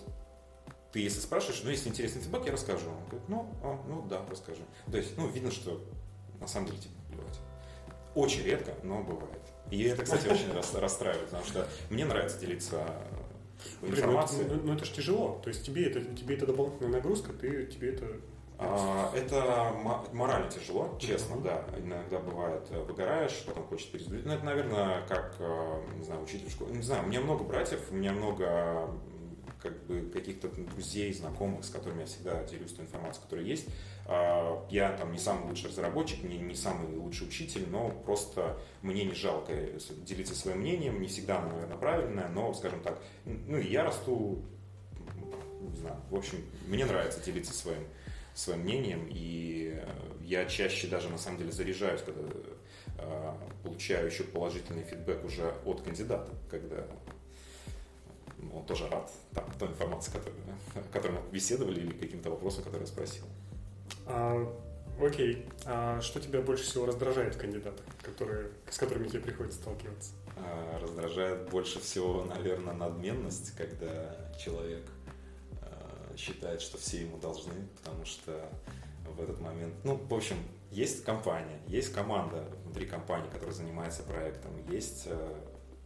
ты 0.92 1.00
если 1.00 1.20
спрашиваешь, 1.20 1.62
ну, 1.64 1.72
если 1.72 1.90
интересный 1.90 2.22
фидбэк, 2.22 2.46
я 2.46 2.52
расскажу. 2.52 2.90
Он 2.90 3.06
говорит, 3.10 3.30
ну, 3.30 3.50
а, 3.64 3.80
ну 3.88 4.06
да, 4.08 4.22
расскажи. 4.30 4.62
То 4.92 4.98
есть, 4.98 5.18
ну, 5.18 5.28
видно, 5.28 5.50
что 5.50 5.84
на 6.40 6.48
самом 6.48 6.68
деле 6.68 6.80
тебе 6.80 6.94
плевать. 7.14 7.40
Очень 8.16 8.44
редко, 8.44 8.74
но 8.84 9.02
бывает. 9.02 9.42
И 9.72 9.84
это, 9.84 10.04
кстати, 10.04 10.28
очень 10.28 10.52
расстраивает, 10.80 11.26
потому 11.26 11.46
что 11.46 11.68
мне 11.90 12.06
нравится 12.06 12.40
делиться 12.40 12.86
ну, 13.82 13.90
информацией. 13.90 14.46
Ну, 14.48 14.60
ну, 14.64 14.74
это 14.74 14.86
же 14.86 14.92
тяжело. 14.92 15.42
То 15.44 15.50
есть 15.50 15.66
тебе 15.66 15.88
это, 15.88 16.04
тебе 16.16 16.36
это 16.36 16.46
дополнительная 16.46 16.92
нагрузка, 16.92 17.34
ты, 17.34 17.66
тебе 17.66 17.94
это 17.94 18.06
а, 18.60 19.12
это 19.16 19.74
морально 20.14 20.50
тяжело, 20.50 20.96
честно, 21.00 21.38
да. 21.42 21.66
Иногда 21.78 22.20
бывает, 22.20 22.66
э, 22.70 22.82
выгораешь, 22.84 23.44
потом 23.46 23.66
хочешь 23.66 23.88
перезагрузить. 23.88 24.26
Ну, 24.26 24.34
это, 24.34 24.46
наверное, 24.46 25.02
как, 25.08 25.36
э, 25.40 25.82
не 25.98 26.04
знаю, 26.04 26.24
учитель 26.24 26.48
в 26.48 26.52
школе. 26.52 26.74
Не 26.74 26.82
знаю, 26.82 27.04
у 27.04 27.08
меня 27.08 27.22
много 27.22 27.44
братьев, 27.44 27.80
у 27.92 27.96
меня 27.96 28.14
много 28.14 28.90
как 29.64 29.86
бы 29.86 30.02
каких-то 30.12 30.50
друзей, 30.50 31.14
знакомых, 31.14 31.64
с 31.64 31.70
которыми 31.70 32.02
я 32.02 32.06
всегда 32.06 32.44
делюсь 32.44 32.74
той 32.74 32.84
информацией, 32.84 33.24
которая 33.24 33.46
есть. 33.46 33.68
А, 34.06 34.68
я 34.70 34.92
там 34.92 35.14
не 35.14 35.18
самый 35.18 35.48
лучший 35.48 35.70
разработчик, 35.70 36.22
не, 36.24 36.38
не 36.38 36.54
самый 36.54 36.94
лучший 36.98 37.28
учитель, 37.28 37.66
но 37.70 37.90
просто 37.90 38.60
мне 38.82 39.06
не 39.06 39.14
жалко 39.14 39.54
делиться 40.06 40.36
своим 40.36 40.60
мнением, 40.60 41.02
не 41.02 41.08
всегда 41.08 41.40
оно, 41.40 41.54
наверное, 41.54 41.78
правильное, 41.78 42.28
но, 42.28 42.54
скажем 42.54 42.82
так, 42.82 43.02
ну 43.24 43.58
и 43.58 43.68
я 43.68 43.86
расту, 43.86 44.44
не 45.62 45.78
знаю, 45.78 45.96
в 46.12 46.16
общем, 46.16 46.40
мне 46.68 46.86
нравится 46.86 47.22
делиться 47.22 47.54
своим, 47.54 47.88
своим 48.34 48.60
мнением, 48.60 49.08
и 49.10 49.82
я 50.22 50.46
чаще 50.46 50.88
даже 50.88 51.08
на 51.08 51.18
самом 51.18 51.38
деле 51.38 51.54
заряжаюсь, 51.54 52.02
когда 52.02 52.22
а, 52.98 53.38
получаю 53.64 54.08
еще 54.08 54.26
положительный 54.26 54.84
фидбэк 54.84 55.24
уже 55.24 55.54
от 55.64 55.82
кандидата, 55.82 56.32
когда 56.50 56.86
он 58.54 58.66
тоже 58.66 58.88
рад 58.90 59.12
там, 59.34 59.46
той 59.60 59.70
информации, 59.70 60.12
которую, 60.12 60.42
о 60.76 60.82
которой 60.94 61.14
мы 61.14 61.32
беседовали, 61.32 61.80
или 61.80 61.92
каким-то 61.92 62.30
вопросом, 62.32 62.64
который 62.64 62.82
я 62.82 62.88
спросил. 62.88 63.26
А, 64.06 64.54
окей. 65.00 65.46
А 65.66 66.02
что 66.02 66.20
тебя 66.20 66.42
больше 66.42 66.64
всего 66.64 66.86
раздражает 66.86 67.36
в 67.36 67.38
кандидатах, 67.40 67.86
которые, 68.02 68.52
с 68.70 68.78
которыми 68.78 69.08
тебе 69.08 69.20
приходится 69.20 69.60
сталкиваться? 69.60 70.12
А, 70.38 70.80
раздражает 70.80 71.50
больше 71.50 71.80
всего, 71.80 72.24
наверное, 72.24 72.74
надменность, 72.74 73.56
когда 73.56 74.18
человек 74.38 74.84
а, 75.62 76.18
считает, 76.18 76.62
что 76.62 76.78
все 76.78 77.02
ему 77.02 77.18
должны, 77.18 77.54
потому 77.82 78.06
что 78.06 78.50
в 79.08 79.22
этот 79.22 79.40
момент, 79.42 79.74
ну, 79.84 79.96
в 79.96 80.14
общем, 80.14 80.38
есть 80.72 81.04
компания, 81.04 81.60
есть 81.68 81.94
команда 81.94 82.46
внутри 82.66 82.86
компании, 82.86 83.30
которая 83.30 83.54
занимается 83.54 84.04
проектом, 84.04 84.52
есть, 84.70 85.04
э, 85.06 85.36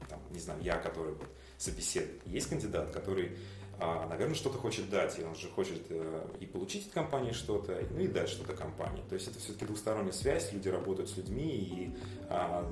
там, 0.08 0.20
не 0.32 0.40
знаю, 0.40 0.62
я, 0.62 0.78
который 0.78 1.14
вот 1.14 1.28
собеседует, 1.58 2.22
есть 2.26 2.50
кандидат, 2.50 2.92
который 2.92 3.38
а, 3.80 4.08
наверное, 4.08 4.34
что-то 4.34 4.58
хочет 4.58 4.90
дать, 4.90 5.20
и 5.20 5.24
он 5.24 5.36
же 5.36 5.50
хочет 5.50 5.84
э, 5.90 6.28
и 6.40 6.48
получить 6.48 6.88
от 6.88 6.94
компании 6.94 7.32
что-то, 7.32 7.78
ну 7.92 8.00
и 8.00 8.08
дать 8.08 8.28
что-то 8.28 8.54
компании. 8.54 9.04
То 9.08 9.14
есть 9.14 9.28
это 9.28 9.38
все-таки 9.38 9.66
двусторонняя 9.66 10.12
связь, 10.12 10.52
люди 10.52 10.68
работают 10.68 11.12
с 11.12 11.18
людьми, 11.18 11.48
и 11.48 11.96
а, 12.28 12.68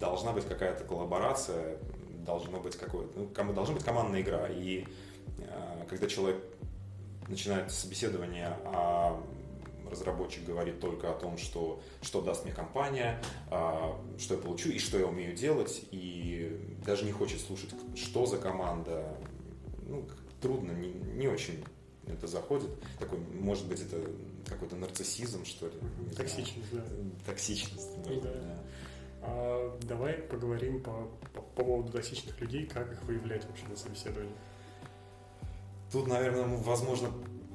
должна 0.00 0.32
быть 0.32 0.46
какая-то 0.46 0.82
коллаборация, 0.82 1.78
должно 2.26 2.58
быть 2.58 2.76
какое-то, 2.76 3.20
ну, 3.20 3.52
должна 3.52 3.74
быть 3.74 3.84
командная 3.84 4.20
игра. 4.20 4.48
И 4.48 4.84
а, 5.48 5.86
когда 5.88 6.08
человек 6.08 6.42
начинает 7.28 7.70
собеседование, 7.70 8.56
разработчик 9.90 10.44
говорит 10.44 10.80
только 10.80 11.10
о 11.10 11.14
том, 11.14 11.38
что, 11.38 11.80
что 12.02 12.20
даст 12.20 12.44
мне 12.44 12.52
компания, 12.52 13.20
что 13.48 14.34
я 14.34 14.40
получу 14.40 14.70
и 14.70 14.78
что 14.78 14.98
я 14.98 15.06
умею 15.06 15.34
делать, 15.34 15.82
и 15.90 16.76
даже 16.84 17.04
не 17.04 17.12
хочет 17.12 17.40
слушать, 17.40 17.70
что 17.94 18.26
за 18.26 18.38
команда, 18.38 19.16
ну, 19.86 20.06
трудно, 20.40 20.72
не, 20.72 20.90
не 20.90 21.28
очень 21.28 21.64
это 22.06 22.26
заходит. 22.26 22.70
Такой, 22.98 23.18
может 23.18 23.66
быть, 23.66 23.80
это 23.80 24.00
какой-то 24.48 24.76
нарциссизм, 24.76 25.44
что 25.44 25.66
ли. 25.66 25.74
Токсичность, 26.16 26.70
знаю. 26.70 26.86
да. 26.88 27.32
Токсичность, 27.32 27.98
может 27.98 28.22
да. 28.22 28.32
да. 28.32 28.58
А, 29.22 29.78
давай 29.82 30.14
поговорим 30.14 30.82
по, 30.82 31.08
по, 31.34 31.42
по 31.42 31.62
поводу 31.64 31.92
токсичных 31.92 32.40
людей, 32.40 32.66
как 32.66 32.92
их 32.92 33.02
выявлять 33.02 33.44
вообще 33.46 33.66
на 33.68 33.76
собеседовании. 33.76 34.34
Тут, 35.92 36.06
наверное, 36.06 36.44
возможно, 36.58 37.10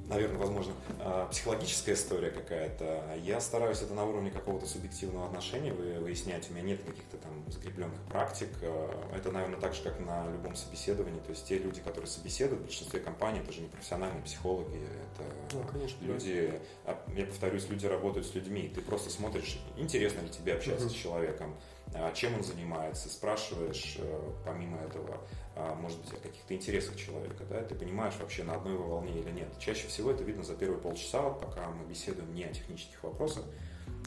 наверное, 0.07 0.37
возможно, 0.37 0.73
а, 0.99 1.27
психологическая 1.27 1.95
история 1.95 2.31
какая-то. 2.31 3.03
Я 3.23 3.39
стараюсь 3.39 3.81
это 3.81 3.93
на 3.93 4.05
уровне 4.05 4.31
какого-то 4.31 4.65
субъективного 4.65 5.27
отношения 5.27 5.73
выяснять. 5.73 6.49
У 6.49 6.53
меня 6.53 6.63
нет 6.63 6.83
каких-то 6.83 7.17
там 7.17 7.31
закрепленных 7.51 7.99
практик. 8.09 8.49
А, 8.61 9.15
это, 9.15 9.31
наверное, 9.31 9.59
так 9.59 9.73
же, 9.73 9.83
как 9.83 9.99
на 9.99 10.29
любом 10.31 10.55
собеседовании. 10.55 11.19
То 11.19 11.31
есть 11.31 11.47
те 11.47 11.57
люди, 11.57 11.81
которые 11.81 12.07
собеседуют, 12.07 12.61
в 12.61 12.65
большинстве 12.65 12.99
компаний, 12.99 13.39
это 13.39 13.51
же 13.51 13.61
не 13.61 13.67
профессиональные 13.67 14.23
психологи, 14.23 14.77
это 14.77 15.23
ну, 15.53 15.63
конечно, 15.71 16.03
люди, 16.05 16.59
да. 16.85 16.97
я 17.15 17.25
повторюсь, 17.25 17.67
люди 17.69 17.85
работают 17.85 18.27
с 18.27 18.35
людьми. 18.35 18.71
Ты 18.73 18.81
просто 18.81 19.09
смотришь, 19.09 19.59
интересно 19.77 20.21
ли 20.21 20.29
тебе 20.29 20.53
общаться 20.53 20.87
uh-huh. 20.87 20.89
с 20.89 20.93
человеком, 20.93 21.55
а, 21.95 22.11
чем 22.13 22.35
он 22.35 22.43
занимается, 22.43 23.09
спрашиваешь 23.09 23.97
э, 23.99 24.31
помимо 24.45 24.79
этого, 24.79 25.19
а, 25.42 25.42
может 25.55 25.99
быть, 25.99 26.11
о 26.13 26.17
каких-то 26.17 26.55
интересах 26.55 26.95
человека, 26.95 27.43
да, 27.49 27.61
ты 27.63 27.75
понимаешь 27.75 28.15
вообще 28.19 28.43
на 28.43 28.55
одной 28.55 28.73
его 28.73 28.87
волне 28.87 29.19
или 29.19 29.29
нет. 29.29 29.47
Чаще 29.59 29.87
всего 29.87 30.11
это 30.11 30.23
видно 30.23 30.43
за 30.43 30.55
первые 30.55 30.79
полчаса, 30.79 31.29
пока 31.29 31.69
мы 31.69 31.85
беседуем 31.85 32.33
не 32.33 32.43
о 32.43 32.53
технических 32.53 33.03
вопросах, 33.03 33.43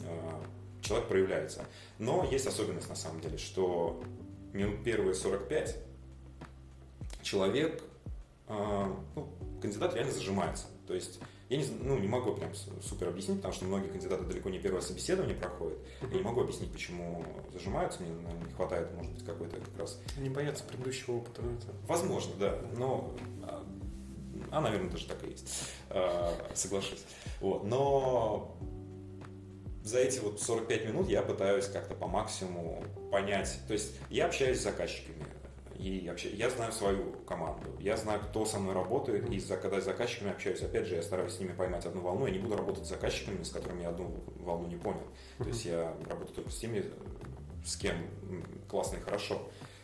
а, 0.03 0.43
человек 0.81 1.07
проявляется. 1.07 1.65
Но 1.99 2.27
есть 2.29 2.47
особенность 2.47 2.89
на 2.89 2.95
самом 2.95 3.21
деле, 3.21 3.37
что 3.37 4.03
минут 4.53 4.83
первые 4.83 5.13
45 5.13 5.77
человек, 7.21 7.83
ну, 8.47 9.29
кандидат 9.61 9.93
реально 9.95 10.13
зажимается. 10.13 10.67
То 10.87 10.93
есть 10.93 11.19
я 11.49 11.57
не, 11.57 11.65
ну, 11.81 11.97
не 11.97 12.07
могу 12.07 12.33
прям 12.33 12.51
супер 12.81 13.07
объяснить, 13.07 13.37
потому 13.37 13.53
что 13.53 13.65
многие 13.65 13.87
кандидаты 13.87 14.25
далеко 14.25 14.49
не 14.49 14.59
первое 14.59 14.81
собеседование 14.81 15.35
проходят. 15.35 15.77
Я 16.01 16.17
не 16.17 16.23
могу 16.23 16.41
объяснить, 16.41 16.71
почему 16.71 17.23
зажимаются, 17.53 18.01
мне 18.03 18.11
наверное, 18.11 18.47
не 18.47 18.53
хватает, 18.53 18.93
может 18.93 19.13
быть, 19.13 19.25
какой-то 19.25 19.57
как 19.57 19.79
раз... 19.79 20.01
Не 20.17 20.29
боятся 20.29 20.65
предыдущего 20.65 21.15
опыта. 21.15 21.41
Это... 21.41 21.73
Возможно, 21.87 22.33
да, 22.37 22.59
но... 22.75 23.15
А, 23.43 23.65
а, 24.51 24.61
наверное, 24.61 24.89
даже 24.89 25.07
так 25.07 25.23
и 25.23 25.31
есть. 25.31 25.71
А, 25.89 26.33
соглашусь. 26.53 27.03
Вот. 27.39 27.63
Но 27.63 28.57
за 29.83 29.99
эти 29.99 30.19
вот 30.19 30.41
45 30.41 30.85
минут 30.85 31.09
я 31.09 31.21
пытаюсь 31.21 31.67
как-то 31.67 31.95
по 31.95 32.07
максимуму 32.07 32.83
понять. 33.09 33.57
То 33.67 33.73
есть 33.73 33.95
я 34.09 34.25
общаюсь 34.25 34.59
с 34.59 34.63
заказчиками, 34.63 35.25
и 35.77 36.07
вообще, 36.09 36.29
я 36.29 36.49
знаю 36.49 36.71
свою 36.71 37.13
команду, 37.27 37.69
я 37.79 37.97
знаю, 37.97 38.19
кто 38.21 38.45
со 38.45 38.59
мной 38.59 38.73
работает, 38.73 39.29
и 39.29 39.39
за, 39.39 39.57
когда 39.57 39.79
с 39.79 39.85
заказчиками 39.85 40.31
общаюсь, 40.31 40.61
опять 40.61 40.87
же, 40.87 40.95
я 40.95 41.03
стараюсь 41.03 41.33
с 41.33 41.39
ними 41.39 41.53
поймать 41.53 41.85
одну 41.85 42.01
волну, 42.01 42.25
я 42.25 42.33
не 42.33 42.39
буду 42.39 42.57
работать 42.57 42.85
с 42.85 42.89
заказчиками, 42.89 43.43
с 43.43 43.51
которыми 43.51 43.83
я 43.83 43.89
одну 43.89 44.11
волну 44.39 44.67
не 44.67 44.75
понял. 44.75 45.03
То 45.37 45.45
есть 45.45 45.65
я 45.65 45.93
работаю 46.09 46.35
только 46.35 46.49
с 46.49 46.57
теми, 46.57 46.83
с 47.63 47.77
кем 47.77 47.95
классно 48.67 48.97
и 48.97 49.01
хорошо. 49.01 49.41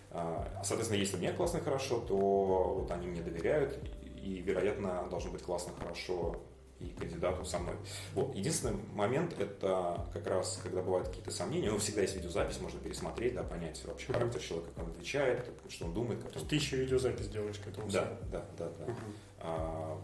А, 0.10 0.62
соответственно, 0.64 1.00
если 1.00 1.18
мне 1.18 1.32
классно 1.32 1.58
и 1.58 1.62
хорошо, 1.62 2.00
то 2.00 2.16
вот 2.16 2.92
они 2.92 3.08
мне 3.08 3.22
доверяют, 3.22 3.78
и, 4.22 4.42
вероятно, 4.42 5.08
должно 5.10 5.32
быть 5.32 5.44
классно, 5.44 5.74
хорошо 5.78 6.42
и 6.84 6.90
кандидату 7.00 7.46
со 7.46 7.60
мной. 7.60 7.76
Вот. 8.14 8.36
Единственный 8.36 8.78
момент 8.94 9.34
это 9.40 10.06
как 10.14 10.28
раз, 10.28 10.60
когда 10.62 10.82
бывают 10.82 11.08
какие-то 11.08 11.32
сомнения, 11.32 11.72
ну, 11.72 11.78
всегда 11.78 12.02
есть 12.02 12.16
видеозапись, 12.16 12.60
можно 12.60 12.80
пересмотреть, 12.80 13.36
да, 13.36 13.44
понять 13.44 13.84
вообще 13.86 14.08
uh-huh. 14.08 14.14
характер 14.14 14.42
человека, 14.42 14.72
как 14.76 14.86
он 14.86 14.92
отвечает, 14.92 15.50
что 15.70 15.86
он 15.86 15.94
думает. 15.94 16.22
Как 16.22 16.32
То 16.32 16.40
есть 16.40 16.50
ты 16.50 16.56
еще 16.56 16.78
видеозапись 16.78 17.30
делаешь 17.30 17.58
к 17.58 17.68
этому? 17.68 17.90
Да, 17.90 18.18
да, 18.32 18.46
да, 18.58 18.70
да. 18.80 18.86
Uh-huh. 18.86 18.96
А, 19.40 20.02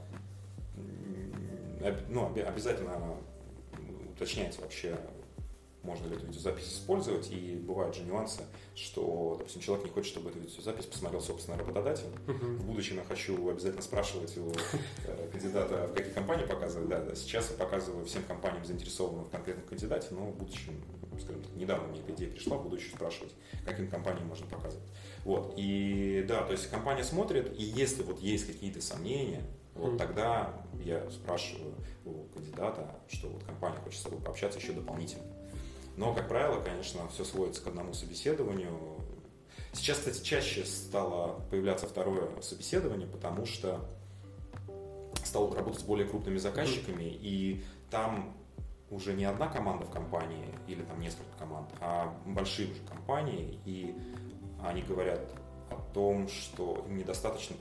ну, 2.09 2.25
обязательно 2.25 3.17
уточняется 4.11 4.61
вообще 4.61 4.97
можно 5.83 6.07
ли 6.07 6.15
эту 6.15 6.25
видеозапись 6.25 6.73
использовать, 6.73 7.31
и 7.31 7.55
бывают 7.55 7.95
же 7.95 8.03
нюансы, 8.03 8.41
что, 8.75 9.35
допустим, 9.37 9.61
человек 9.61 9.85
не 9.85 9.91
хочет, 9.91 10.11
чтобы 10.11 10.29
эту 10.29 10.39
видеозапись 10.39 10.85
посмотрел, 10.85 11.21
собственно, 11.21 11.57
работодатель. 11.57 12.07
Uh-huh. 12.27 12.57
В 12.57 12.65
будущем 12.65 12.97
я 12.97 13.03
хочу 13.03 13.49
обязательно 13.49 13.81
спрашивать 13.81 14.37
у 14.37 14.51
э, 15.05 15.29
кандидата, 15.31 15.87
в 15.87 15.93
какие 15.93 16.13
компании 16.13 16.45
показывать. 16.45 16.89
Да, 16.89 17.01
да, 17.01 17.15
сейчас 17.15 17.49
я 17.51 17.57
показываю 17.57 18.05
всем 18.05 18.23
компаниям, 18.23 18.65
заинтересованным 18.65 19.25
в 19.25 19.29
конкретном 19.29 19.65
кандидате, 19.67 20.07
но 20.11 20.25
в 20.27 20.35
будущем, 20.35 20.83
скажем 21.21 21.43
так, 21.43 21.55
недавно 21.55 21.87
мне 21.87 22.01
эта 22.01 22.11
идея 22.13 22.29
пришла, 22.29 22.57
буду 22.57 22.75
еще 22.75 22.89
спрашивать, 22.89 23.33
каким 23.65 23.89
компаниям 23.89 24.27
можно 24.27 24.47
показывать. 24.47 24.87
Вот, 25.23 25.53
и 25.57 26.25
да, 26.27 26.43
то 26.43 26.51
есть 26.51 26.69
компания 26.69 27.03
смотрит, 27.03 27.57
и 27.57 27.63
если 27.63 28.03
вот 28.03 28.19
есть 28.19 28.47
какие-то 28.47 28.81
сомнения, 28.81 29.43
вот 29.75 29.97
тогда 29.97 30.53
я 30.83 31.09
спрашиваю 31.09 31.73
у 32.05 32.23
кандидата, 32.33 32.99
что 33.07 33.29
вот 33.29 33.43
компания 33.43 33.77
хочет 33.77 33.99
с 33.99 34.03
тобой 34.03 34.19
пообщаться 34.19 34.59
еще 34.59 34.73
дополнительно. 34.73 35.23
Но, 35.99 36.13
как 36.13 36.29
правило, 36.29 36.61
конечно, 36.61 37.09
все 37.09 37.25
сводится 37.25 37.61
к 37.61 37.67
одному 37.67 37.91
собеседованию. 37.91 38.71
Сейчас, 39.73 39.97
кстати, 39.97 40.23
чаще 40.23 40.63
стало 40.63 41.41
появляться 41.51 41.89
второе 41.89 42.41
собеседование, 42.41 43.05
потому 43.05 43.45
что 43.45 43.81
стал 45.25 45.53
работать 45.53 45.81
с 45.81 45.83
более 45.83 46.07
крупными 46.07 46.37
заказчиками, 46.37 47.03
и 47.03 47.65
там 47.91 48.33
уже 48.89 49.11
не 49.11 49.25
одна 49.25 49.49
команда 49.49 49.87
в 49.87 49.91
компании 49.91 50.45
или 50.67 50.83
там 50.83 51.01
несколько 51.01 51.37
команд, 51.37 51.69
а 51.81 52.17
большие 52.25 52.71
уже 52.71 52.81
компании, 52.83 53.59
и 53.65 53.93
они 54.63 54.83
говорят 54.83 55.29
о 55.69 55.75
том, 55.93 56.29
что 56.29 56.81
им 56.87 56.95
недостаточно 56.95 57.57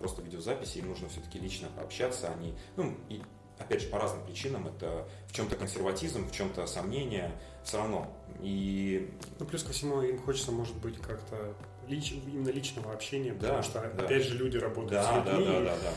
просто 0.00 0.22
видеозаписи, 0.22 0.78
им 0.78 0.88
нужно 0.88 1.08
все-таки 1.08 1.38
лично 1.38 1.68
пообщаться, 1.76 2.32
они, 2.32 2.52
ну, 2.74 2.96
и 3.08 3.22
опять 3.58 3.82
же, 3.82 3.88
по 3.88 3.98
разным 3.98 4.24
причинам. 4.24 4.66
Это 4.66 5.06
в 5.28 5.32
чем-то 5.32 5.56
консерватизм, 5.56 6.28
в 6.28 6.32
чем-то 6.32 6.66
сомнение, 6.66 7.32
все 7.64 7.78
равно. 7.78 8.12
И... 8.40 9.10
Ну, 9.38 9.46
плюс 9.46 9.62
ко 9.62 9.72
всему, 9.72 10.02
им 10.02 10.18
хочется, 10.18 10.52
может 10.52 10.76
быть, 10.76 11.00
как-то 11.00 11.54
лич... 11.88 12.12
именно 12.12 12.50
личного 12.50 12.92
общения, 12.92 13.32
да, 13.32 13.40
потому 13.40 13.62
что, 13.62 13.80
да. 13.80 14.04
опять 14.04 14.24
же, 14.24 14.36
люди 14.36 14.56
работают 14.56 15.02
да, 15.02 15.22
с 15.22 15.26
людьми, 15.26 15.46
да, 15.46 15.52
да, 15.52 15.64
да, 15.64 15.76
да. 15.82 15.92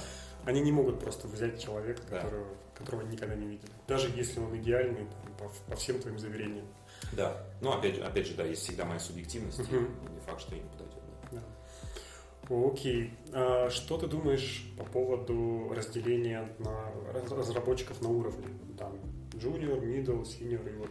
они 0.45 0.61
не 0.61 0.71
могут 0.71 0.99
просто 0.99 1.27
взять 1.27 1.61
человека, 1.61 2.01
которого, 2.03 2.45
да. 2.45 2.77
которого 2.77 3.01
никогда 3.07 3.35
не 3.35 3.47
видели. 3.47 3.71
Даже 3.87 4.09
если 4.09 4.39
он 4.39 4.55
идеальный 4.57 5.05
там, 5.05 5.33
по, 5.37 5.71
по 5.71 5.75
всем 5.75 5.99
твоим 5.99 6.19
заверениям. 6.19 6.65
Да, 7.13 7.37
ну, 7.61 7.71
опять 7.71 7.95
же, 7.95 8.03
опять 8.03 8.27
же, 8.27 8.33
да, 8.35 8.43
есть 8.43 8.63
всегда 8.63 8.85
моя 8.85 8.99
субъективность, 8.99 9.59
uh-huh. 9.59 10.09
и 10.09 10.11
не 10.13 10.19
факт, 10.19 10.41
что 10.41 10.53
ей 10.53 10.63
не 10.63 10.69
подойдет. 10.69 10.98
Да. 12.49 12.55
Окей. 12.67 13.11
А 13.31 13.69
что 13.69 13.97
ты 13.97 14.07
думаешь 14.07 14.65
по 14.77 14.83
поводу 14.83 15.71
разделения 15.73 16.49
на 16.59 16.91
разработчиков 17.13 18.01
на 18.01 18.09
уровне? 18.09 18.47
Там 18.77 18.95
junior, 19.33 19.79
middle, 19.81 20.23
senior 20.23 20.67
и 20.69 20.75
вот. 20.75 20.89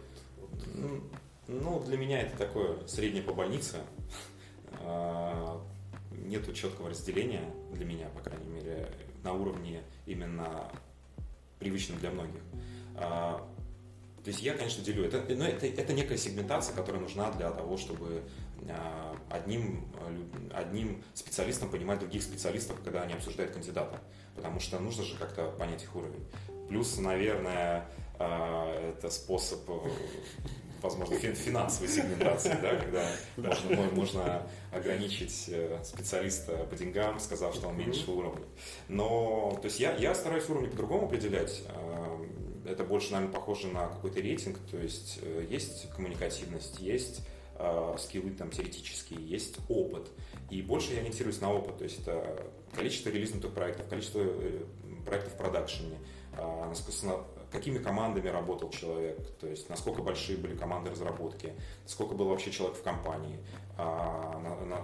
вот. 0.75 1.03
Ну, 1.47 1.79
для 1.79 1.97
меня 1.97 2.21
это 2.21 2.37
такое 2.37 2.85
среднее 2.87 3.23
по 3.23 3.33
больнице. 3.33 3.77
А, 4.81 5.61
нету 6.11 6.53
четкого 6.53 6.89
разделения 6.89 7.43
для 7.73 7.85
меня, 7.85 8.07
по 8.09 8.21
крайней 8.21 8.49
мере, 8.49 8.89
на 9.23 9.33
уровне 9.33 9.81
именно 10.05 10.71
привычном 11.59 11.99
для 11.99 12.11
многих. 12.11 12.41
А, 12.95 13.45
то 14.23 14.29
есть 14.29 14.41
я, 14.41 14.53
конечно, 14.53 14.83
делю. 14.83 15.05
Это, 15.05 15.23
но 15.33 15.45
это, 15.45 15.65
это 15.65 15.93
некая 15.93 16.17
сегментация, 16.17 16.75
которая 16.75 17.01
нужна 17.01 17.31
для 17.31 17.49
того, 17.51 17.77
чтобы 17.77 18.23
одним, 19.29 19.87
одним 20.53 21.03
специалистом 21.13 21.69
понимать 21.69 21.99
других 21.99 22.23
специалистов, 22.23 22.79
когда 22.83 23.03
они 23.03 23.13
обсуждают 23.13 23.53
кандидата. 23.53 23.99
Потому 24.35 24.59
что 24.59 24.79
нужно 24.79 25.03
же 25.03 25.17
как-то 25.17 25.51
понять 25.51 25.83
их 25.83 25.95
уровень. 25.95 26.25
Плюс, 26.69 26.97
наверное, 26.97 27.85
а, 28.19 28.91
это 28.91 29.09
способ 29.09 29.59
возможно, 30.81 31.15
финансовой 31.15 31.89
сегментации, 31.89 32.57
да, 32.61 32.75
когда 32.75 33.11
можно, 33.37 33.83
можно 33.93 34.47
ограничить 34.71 35.45
э, 35.47 35.79
специалиста 35.83 36.57
по 36.69 36.75
деньгам, 36.75 37.19
сказав, 37.19 37.55
что 37.55 37.67
он 37.67 37.77
меньше 37.77 38.09
уровня. 38.09 38.45
Но, 38.87 39.57
то 39.61 39.65
есть 39.65 39.79
я, 39.79 39.95
я 39.95 40.13
стараюсь 40.15 40.49
уровни 40.49 40.67
по-другому 40.67 41.05
определять. 41.05 41.63
Э, 41.67 42.25
это 42.65 42.83
больше, 42.83 43.11
наверное, 43.11 43.33
похоже 43.33 43.67
на 43.67 43.87
какой-то 43.87 44.21
рейтинг, 44.21 44.57
то 44.69 44.77
есть 44.77 45.19
э, 45.21 45.45
есть 45.49 45.89
коммуникативность, 45.91 46.79
есть 46.79 47.21
скиллы 47.97 48.31
там 48.31 48.51
теоретические, 48.51 49.19
есть 49.27 49.57
опыт. 49.67 50.09
И 50.49 50.61
больше 50.61 50.93
я 50.93 51.01
ориентируюсь 51.01 51.41
на 51.41 51.53
опыт, 51.53 51.77
то 51.77 51.83
есть 51.83 51.99
это 51.99 52.45
количество 52.73 53.09
релизнутых 53.09 53.53
проектов, 53.53 53.87
количество 53.87 54.23
проектов 55.05 55.33
в 55.33 55.37
продакшене, 55.37 55.97
какими 57.51 57.79
командами 57.79 58.27
работал 58.27 58.69
человек, 58.69 59.19
то 59.39 59.47
есть 59.47 59.69
насколько 59.69 60.03
большие 60.03 60.37
были 60.37 60.55
команды 60.55 60.91
разработки, 60.91 61.53
сколько 61.85 62.13
было 62.13 62.29
вообще 62.29 62.51
человек 62.51 62.77
в 62.77 62.83
компании, 62.83 63.39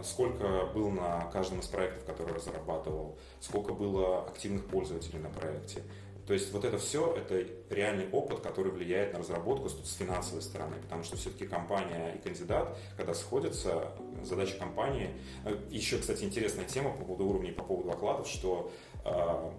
сколько 0.03 0.65
был 0.73 0.89
на 0.89 1.25
каждом 1.31 1.59
из 1.59 1.67
проектов, 1.67 2.05
который 2.05 2.33
разрабатывал, 2.33 3.17
сколько 3.39 3.73
было 3.73 4.23
активных 4.27 4.65
пользователей 4.65 5.19
на 5.19 5.29
проекте. 5.29 5.83
То 6.27 6.33
есть 6.33 6.51
вот 6.51 6.65
это 6.65 6.79
все, 6.79 7.15
это 7.15 7.45
реальный 7.69 8.09
опыт, 8.09 8.39
который 8.39 8.71
влияет 8.71 9.13
на 9.13 9.19
разработку 9.19 9.69
с, 9.69 9.93
финансовой 9.93 10.41
стороны, 10.41 10.75
потому 10.81 11.03
что 11.03 11.17
все-таки 11.17 11.45
компания 11.45 12.13
и 12.15 12.17
кандидат, 12.17 12.75
когда 12.97 13.13
сходятся, 13.13 13.91
задача 14.23 14.57
компании... 14.57 15.11
Э, 15.45 15.55
Еще, 15.69 15.99
кстати, 15.99 16.23
интересная 16.23 16.65
тема 16.65 16.91
по 16.91 17.03
поводу 17.03 17.27
уровней, 17.27 17.51
по 17.51 17.63
поводу 17.63 17.91
окладов, 17.91 18.27
что 18.27 18.71
а, 19.03 19.53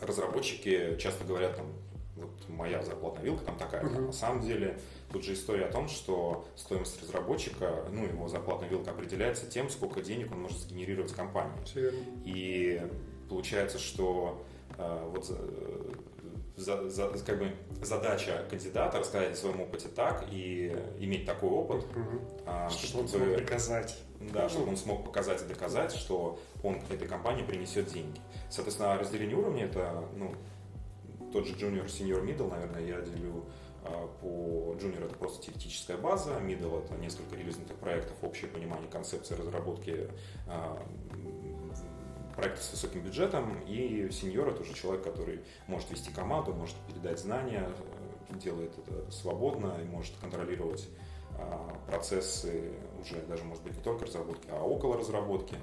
разработчики 0.00 0.96
часто 0.98 1.24
говорят 1.24 1.56
там, 1.56 1.66
вот 2.16 2.48
моя 2.48 2.82
зарплатная 2.82 3.24
вилка 3.24 3.44
там 3.44 3.58
такая. 3.58 3.84
Uh-huh. 3.84 4.06
На 4.06 4.12
самом 4.12 4.42
деле 4.42 4.78
тут 5.12 5.24
же 5.24 5.34
история 5.34 5.66
о 5.66 5.72
том, 5.72 5.88
что 5.88 6.48
стоимость 6.56 7.00
разработчика, 7.02 7.84
ну 7.92 8.06
его 8.06 8.26
зарплатная 8.26 8.68
вилка 8.68 8.90
определяется 8.90 9.46
тем, 9.46 9.70
сколько 9.70 10.00
денег 10.00 10.32
он 10.32 10.42
может 10.42 10.58
сгенерировать 10.58 11.12
компании. 11.12 11.52
И 12.24 12.82
получается, 13.28 13.78
что 13.78 14.42
э, 14.42 14.55
вот 14.78 15.30
за, 16.56 16.88
за, 16.88 17.08
как 17.24 17.38
бы 17.38 17.54
задача 17.82 18.44
кандидата 18.48 18.98
рассказать 18.98 19.32
о 19.32 19.36
своем 19.36 19.60
опыте 19.60 19.88
так 19.88 20.24
и 20.30 20.74
иметь 20.98 21.26
такой 21.26 21.50
опыт, 21.50 21.84
угу. 21.84 22.20
а, 22.46 22.68
чтобы, 22.70 22.86
чтобы 22.86 23.02
он 23.02 23.08
смог 23.08 23.36
доказать. 23.36 23.96
Да, 24.32 24.44
ну, 24.44 24.48
чтобы 24.48 24.68
он 24.68 24.76
смог 24.78 25.04
показать 25.04 25.42
и 25.42 25.44
доказать, 25.44 25.92
что 25.92 26.38
он 26.62 26.76
этой 26.90 27.06
компании 27.06 27.42
принесет 27.42 27.92
деньги. 27.92 28.18
Соответственно, 28.48 28.96
разделение 28.96 29.36
уровней 29.36 29.64
это 29.64 30.04
ну, 30.16 30.34
тот 31.32 31.46
же 31.46 31.54
junior, 31.54 31.86
senior, 31.86 32.24
middle, 32.24 32.48
наверное, 32.48 32.82
я 32.82 33.00
делю 33.02 33.44
а, 33.84 34.08
по 34.22 34.74
junior 34.80 35.04
это 35.04 35.14
просто 35.16 35.44
теоретическая 35.44 35.98
база, 35.98 36.30
middle 36.40 36.82
это 36.82 36.94
несколько 36.94 37.36
релизнутых 37.36 37.76
проектов, 37.76 38.16
общее 38.22 38.50
понимание 38.50 38.88
концепции 38.90 39.34
разработки 39.34 40.08
проекта 42.36 42.62
с 42.62 42.70
высоким 42.70 43.00
бюджетом, 43.00 43.58
и 43.66 44.08
сеньор 44.12 44.48
это 44.48 44.62
уже 44.62 44.74
человек, 44.74 45.02
который 45.02 45.40
может 45.66 45.90
вести 45.90 46.12
команду, 46.12 46.52
может 46.52 46.76
передать 46.86 47.18
знания, 47.18 47.68
э, 48.30 48.38
делает 48.38 48.72
это 48.78 49.10
свободно 49.10 49.78
и 49.82 49.84
может 49.84 50.14
контролировать 50.20 50.88
а, 51.38 51.78
процессы 51.86 52.72
уже 53.00 53.20
даже, 53.22 53.44
может 53.44 53.62
быть, 53.62 53.76
не 53.76 53.82
только 53.82 54.06
разработки, 54.06 54.48
а 54.50 54.62
около 54.62 54.96
разработки. 54.96 55.56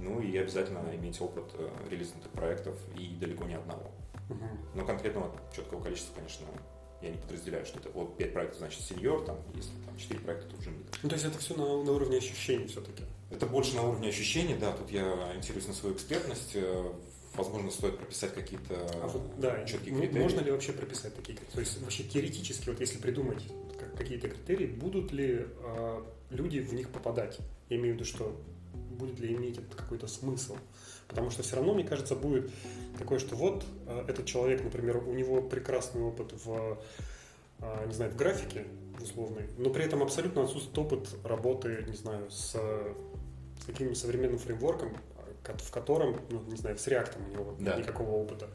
Ну 0.00 0.20
и 0.20 0.36
обязательно 0.38 0.82
иметь 0.94 1.20
опыт 1.20 1.44
э, 1.54 1.68
релизнутых 1.90 2.30
проектов 2.32 2.74
и 2.96 3.16
далеко 3.20 3.44
не 3.44 3.54
одного. 3.54 3.90
Угу. 4.30 4.46
Но 4.74 4.86
конкретного 4.86 5.30
четкого 5.54 5.82
количества, 5.82 6.14
конечно, 6.14 6.46
я 7.02 7.10
не 7.10 7.18
подразделяю, 7.18 7.66
что 7.66 7.80
это 7.80 7.90
вот 7.90 8.16
5 8.16 8.32
проектов, 8.32 8.58
значит, 8.58 8.80
сеньор, 8.82 9.24
там, 9.24 9.36
если 9.54 9.72
там 9.84 9.96
4 9.98 10.20
проекта, 10.20 10.48
то 10.48 10.56
уже 10.56 10.70
мид. 10.70 10.86
Ну, 11.02 11.08
то 11.08 11.14
есть 11.14 11.26
это 11.26 11.38
все 11.38 11.54
на, 11.54 11.64
на 11.84 11.92
уровне 11.92 12.16
ощущений 12.16 12.66
все-таки? 12.66 13.04
Это 13.40 13.46
больше 13.46 13.74
на 13.74 13.88
уровне 13.88 14.10
ощущений, 14.10 14.54
да, 14.54 14.70
тут 14.72 14.90
я 14.90 15.14
ориентируюсь 15.30 15.66
на 15.66 15.72
свою 15.72 15.94
экспертность. 15.94 16.50
Э, 16.52 16.92
возможно, 17.34 17.70
стоит 17.70 17.96
прописать 17.96 18.34
какие-то 18.34 18.74
а 19.02 19.08
вот, 19.08 19.22
да, 19.40 19.64
четкие 19.64 19.96
критерии. 19.96 20.22
Можно 20.22 20.40
ли 20.40 20.50
вообще 20.50 20.74
прописать 20.74 21.16
такие 21.16 21.38
критерии? 21.38 21.54
То 21.54 21.60
есть 21.60 21.80
вообще 21.80 22.04
теоретически, 22.04 22.68
вот 22.68 22.80
если 22.80 22.98
придумать 22.98 23.42
какие-то 23.96 24.28
критерии, 24.28 24.66
будут 24.66 25.10
ли 25.12 25.46
э, 25.46 26.02
люди 26.28 26.58
в 26.58 26.74
них 26.74 26.90
попадать? 26.90 27.38
Я 27.70 27.78
имею 27.78 27.94
в 27.94 27.96
виду, 27.96 28.04
что 28.04 28.38
будет 28.74 29.18
ли 29.20 29.34
иметь 29.34 29.56
это 29.56 29.74
какой-то 29.74 30.06
смысл? 30.06 30.58
Потому 31.08 31.30
что 31.30 31.42
все 31.42 31.56
равно, 31.56 31.72
мне 31.72 31.84
кажется, 31.84 32.14
будет 32.16 32.50
такое, 32.98 33.18
что 33.18 33.36
вот 33.36 33.64
э, 33.86 34.04
этот 34.06 34.26
человек, 34.26 34.62
например, 34.62 34.98
у 34.98 35.14
него 35.14 35.40
прекрасный 35.40 36.02
опыт 36.02 36.34
в, 36.44 36.78
э, 37.60 37.86
не 37.86 37.94
знаю, 37.94 38.10
в 38.10 38.16
графике 38.16 38.66
условной, 39.00 39.48
но 39.56 39.70
при 39.70 39.86
этом 39.86 40.02
абсолютно 40.02 40.42
отсутствует 40.42 40.76
опыт 40.76 41.08
работы, 41.24 41.86
не 41.88 41.96
знаю, 41.96 42.30
с 42.30 42.54
каким-нибудь 43.66 43.98
современным 43.98 44.38
фреймворком, 44.38 44.96
в 45.44 45.70
котором, 45.70 46.20
ну, 46.30 46.42
не 46.48 46.56
знаю, 46.56 46.78
с 46.78 46.86
React 46.86 47.16
у 47.18 47.32
него 47.32 47.56
да. 47.58 47.76
никакого 47.76 48.10
опыта 48.10 48.48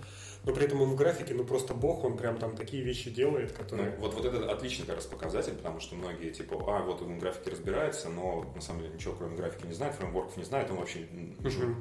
но 0.45 0.53
при 0.53 0.65
этом 0.65 0.81
он 0.81 0.91
в 0.91 0.95
графике, 0.95 1.33
ну 1.33 1.43
просто 1.43 1.73
бог, 1.73 2.03
он 2.03 2.17
прям 2.17 2.37
там 2.37 2.55
такие 2.55 2.83
вещи 2.83 3.09
делает, 3.09 3.51
которые... 3.51 3.91
Ну, 3.91 4.01
вот, 4.01 4.13
вот 4.13 4.25
это 4.25 4.51
отличный 4.51 4.85
как 4.85 4.97
раз 4.97 5.05
показатель, 5.05 5.53
потому 5.53 5.79
что 5.79 5.95
многие 5.95 6.29
типа, 6.29 6.55
а, 6.67 6.83
вот 6.83 7.01
он 7.01 7.17
в 7.17 7.19
графике 7.19 7.51
разбирается, 7.51 8.09
но 8.09 8.51
на 8.53 8.61
самом 8.61 8.81
деле 8.81 8.93
ничего 8.93 9.15
кроме 9.15 9.35
графики 9.35 9.65
не 9.65 9.73
знает, 9.73 9.95
фреймворков 9.95 10.37
не 10.37 10.43
знает, 10.43 10.69
он 10.69 10.77
вообще 10.77 10.99
uh-huh. 10.99 11.75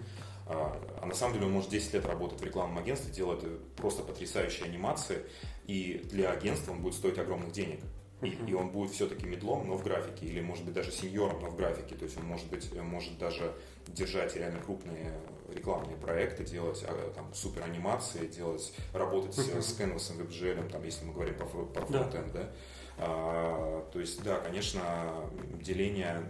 а, 0.47 0.99
а 1.03 1.07
на 1.07 1.15
самом 1.15 1.35
деле 1.35 1.47
он 1.47 1.53
может 1.53 1.71
10 1.71 1.93
лет 1.93 2.07
работать 2.07 2.41
в 2.41 2.45
рекламном 2.45 2.79
агентстве, 2.79 3.13
делает 3.13 3.45
просто 3.77 4.03
потрясающие 4.03 4.65
анимации, 4.65 5.19
и 5.67 6.03
для 6.11 6.31
агентства 6.31 6.73
он 6.73 6.81
будет 6.81 6.95
стоить 6.95 7.19
огромных 7.19 7.53
денег. 7.53 7.81
И, 8.23 8.29
и 8.47 8.55
он 8.55 8.71
будет 8.71 8.93
все-таки 8.93 9.27
медлом, 9.27 9.67
но 9.67 9.77
в 9.77 9.83
графике, 9.83 10.27
или 10.27 10.41
может 10.41 10.65
быть 10.65 10.75
даже 10.75 10.91
сеньором, 10.91 11.43
но 11.43 11.51
в 11.51 11.57
графике. 11.57 11.95
То 11.95 12.05
есть 12.05 12.17
он 12.17 12.25
может 12.25 12.49
быть, 12.49 12.73
может 12.75 13.19
даже 13.19 13.53
держать 13.89 14.35
реально 14.37 14.61
крупные 14.61 15.13
рекламные 15.53 15.97
проекты, 15.97 16.45
делать 16.45 16.83
а, 16.87 17.13
там 17.15 17.33
супер 17.35 17.65
анимации, 17.65 18.27
делать, 18.27 18.75
работать 18.93 19.37
uh-huh. 19.37 19.61
с 19.61 19.79
Canvas, 19.79 20.17
WebGL, 20.17 20.71
там, 20.71 20.83
если 20.85 21.05
мы 21.05 21.13
говорим 21.13 21.35
про, 21.35 21.47
про 21.47 21.87
фронтенд, 21.87 22.33
да. 22.33 22.41
да? 22.41 22.51
А, 22.99 23.91
то 23.93 24.01
есть, 24.01 24.23
да, 24.23 24.41
конечно, 24.41 25.31
деление 25.61 26.23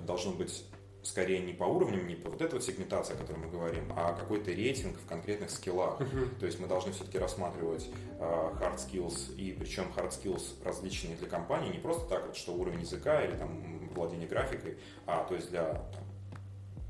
должно 0.00 0.32
быть 0.32 0.64
скорее 1.02 1.40
не 1.40 1.52
по 1.52 1.64
уровням, 1.64 2.06
не 2.06 2.14
по 2.14 2.30
вот 2.30 2.42
этой 2.42 2.54
вот 2.54 2.64
сегментации, 2.64 3.14
о 3.14 3.16
которой 3.16 3.38
мы 3.38 3.48
говорим, 3.48 3.92
а 3.96 4.12
какой-то 4.12 4.50
рейтинг 4.50 4.98
в 4.98 5.06
конкретных 5.06 5.50
скиллах. 5.50 6.00
Uh-huh. 6.00 6.38
То 6.38 6.46
есть 6.46 6.58
мы 6.58 6.66
должны 6.66 6.92
все-таки 6.92 7.18
рассматривать 7.18 7.88
uh, 8.18 8.58
hard 8.60 8.76
skills, 8.76 9.34
и 9.36 9.52
причем 9.52 9.84
hard 9.96 10.10
skills 10.10 10.62
различные 10.64 11.16
для 11.16 11.28
компании, 11.28 11.72
не 11.72 11.78
просто 11.78 12.08
так, 12.08 12.26
вот, 12.26 12.36
что 12.36 12.54
уровень 12.54 12.80
языка 12.80 13.22
или 13.24 13.36
там 13.36 13.88
владение 13.94 14.28
графикой, 14.28 14.78
а 15.06 15.24
то 15.24 15.34
есть 15.34 15.50
для 15.50 15.74
там, 15.74 16.04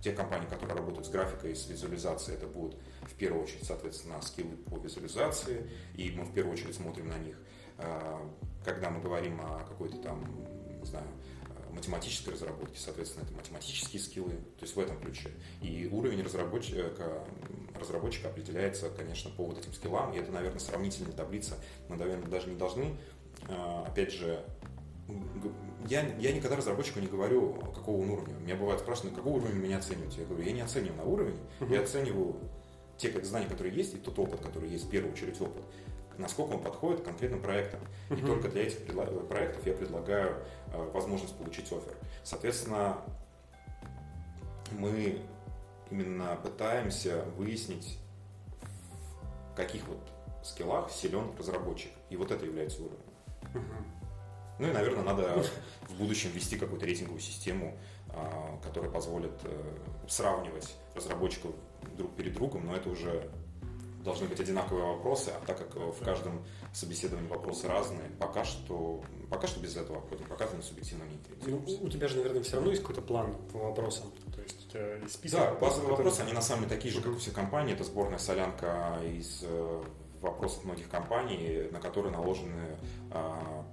те 0.01 0.13
компании, 0.13 0.47
которые 0.47 0.77
работают 0.77 1.07
с 1.07 1.11
графикой 1.11 1.53
и 1.53 1.55
с 1.55 1.69
визуализацией, 1.69 2.39
это 2.39 2.47
будут 2.47 2.77
в 3.03 3.15
первую 3.15 3.43
очередь, 3.43 3.65
соответственно, 3.65 4.21
скиллы 4.23 4.57
по 4.57 4.77
визуализации, 4.77 5.69
и 5.95 6.11
мы 6.13 6.25
в 6.25 6.33
первую 6.33 6.55
очередь 6.55 6.75
смотрим 6.75 7.09
на 7.09 7.19
них. 7.19 7.37
А, 7.79 8.21
когда 8.65 8.91
мы 8.91 9.01
говорим 9.01 9.41
о 9.41 9.65
какой-то 9.69 9.99
там, 9.99 10.25
не 10.79 10.85
знаю, 10.85 11.07
математической 11.79 12.31
разработке, 12.31 12.79
соответственно, 12.79 13.25
это 13.25 13.35
математические 13.35 14.03
скиллы, 14.03 14.33
то 14.59 14.63
есть 14.63 14.77
в 14.77 14.81
этом 14.81 15.01
ключе. 15.01 15.31
И 15.63 15.89
уровень 15.91 16.23
разработчика, 16.23 17.25
разработчика 17.79 18.29
определяется, 18.29 18.91
конечно, 18.91 19.31
по 19.31 19.45
вот 19.45 19.59
этим 19.59 19.73
скиллам, 19.73 20.13
и 20.13 20.19
это, 20.19 20.31
наверное, 20.33 20.61
сравнительная 20.61 21.13
таблица. 21.13 21.55
Мы, 21.89 21.97
наверное, 21.97 22.29
даже 22.29 22.49
не 22.49 22.57
должны, 22.57 22.97
а, 23.49 23.85
опять 23.87 24.13
же, 24.13 24.45
я, 25.89 26.07
я 26.19 26.33
никогда 26.33 26.57
разработчику 26.57 27.01
не 27.01 27.07
говорю, 27.07 27.55
какого 27.75 28.03
он 28.03 28.11
уровня. 28.11 28.35
Меня 28.35 28.57
бывает 28.57 28.81
спрашивают, 28.81 29.17
какого 29.17 29.39
уровня 29.39 29.55
меня 29.55 29.79
оцениваете? 29.79 30.21
Я 30.21 30.27
говорю, 30.27 30.45
я 30.45 30.53
не 30.53 30.61
оцениваю 30.61 30.97
на 30.97 31.05
уровень, 31.05 31.39
uh-huh. 31.61 31.73
я 31.73 31.81
оцениваю 31.81 32.37
те 32.99 33.11
знания, 33.25 33.49
которые 33.49 33.75
есть, 33.75 33.95
и 33.95 33.97
тот 33.97 34.19
опыт, 34.19 34.41
который 34.41 34.69
есть, 34.69 34.85
в 34.85 34.91
первую 34.91 35.15
очередь 35.15 35.41
опыт, 35.41 35.63
насколько 36.19 36.55
он 36.55 36.63
подходит 36.63 37.01
к 37.01 37.05
конкретным 37.05 37.41
проектам. 37.41 37.81
Uh-huh. 38.11 38.19
И 38.21 38.27
только 38.27 38.49
для 38.49 38.65
этих 38.65 38.85
проектов 39.29 39.67
я 39.67 39.73
предлагаю 39.73 40.37
э, 40.73 40.91
возможность 40.93 41.37
получить 41.37 41.67
офер. 41.67 41.95
Соответственно, 42.25 42.99
мы 44.73 45.21
именно 45.91 46.37
пытаемся 46.43 47.25
выяснить, 47.37 47.99
в 49.53 49.57
каких 49.57 49.87
вот 49.89 49.99
скиллах 50.45 50.91
силен 50.91 51.33
разработчик. 51.39 51.93
И 52.11 52.17
вот 52.17 52.31
это 52.31 52.45
является 52.45 52.83
уровнем. 52.83 53.01
Uh-huh. 53.55 53.99
Ну 54.59 54.69
и, 54.69 54.73
наверное, 54.73 55.05
надо 55.05 55.45
в 55.83 55.95
будущем 55.97 56.31
ввести 56.31 56.57
какую-то 56.57 56.85
рейтинговую 56.85 57.21
систему, 57.21 57.79
а, 58.11 58.59
которая 58.65 58.91
позволит 58.91 59.33
э, 59.45 59.77
сравнивать 60.09 60.75
разработчиков 60.97 61.53
друг 61.97 62.13
перед 62.17 62.35
другом, 62.35 62.67
но 62.67 62.75
это 62.75 62.89
уже 62.89 63.31
должны 64.09 64.29
быть 64.29 64.41
одинаковые 64.41 64.87
вопросы, 64.87 65.31
а 65.31 65.45
так 65.47 65.59
как 65.59 65.77
в 65.77 66.05
каждом 66.05 66.45
собеседовании 66.73 67.29
вопросы 67.29 67.69
разные, 67.69 68.11
пока 68.19 68.45
что, 68.45 69.03
пока 69.31 69.47
что 69.47 69.61
без 69.61 69.77
этого 69.77 69.99
обходим, 69.99 70.27
пока 70.27 70.47
ты 70.47 70.57
на 70.57 70.63
субъективном 70.63 71.09
не 71.09 71.19
ну, 71.47 71.63
У 71.83 71.89
тебя 71.89 72.09
же, 72.09 72.17
наверное, 72.17 72.43
все 72.43 72.57
равно 72.57 72.71
есть 72.71 72.83
какой-то 72.83 73.03
план 73.03 73.35
по 73.53 73.59
вопросам. 73.59 74.13
То 74.35 74.43
есть 74.43 74.59
есть 74.59 75.15
список. 75.15 75.41
Да, 75.41 75.55
базовые 75.55 75.91
вопросы, 75.91 76.21
они 76.21 76.33
на 76.33 76.41
самом 76.41 76.65
деле 76.65 76.77
такие 76.77 76.93
же, 76.93 77.01
как 77.01 77.13
у 77.13 77.17
всех 77.17 77.35
компаний. 77.35 77.73
Это 77.73 77.85
сборная 77.85 78.19
солянка 78.19 78.99
из 79.05 79.41
э, 79.43 79.83
вопросов 80.21 80.65
многих 80.65 80.89
компаний, 80.89 81.69
на 81.71 81.81
которые 81.81 82.13
наложены 82.13 82.79
а, 83.11 83.65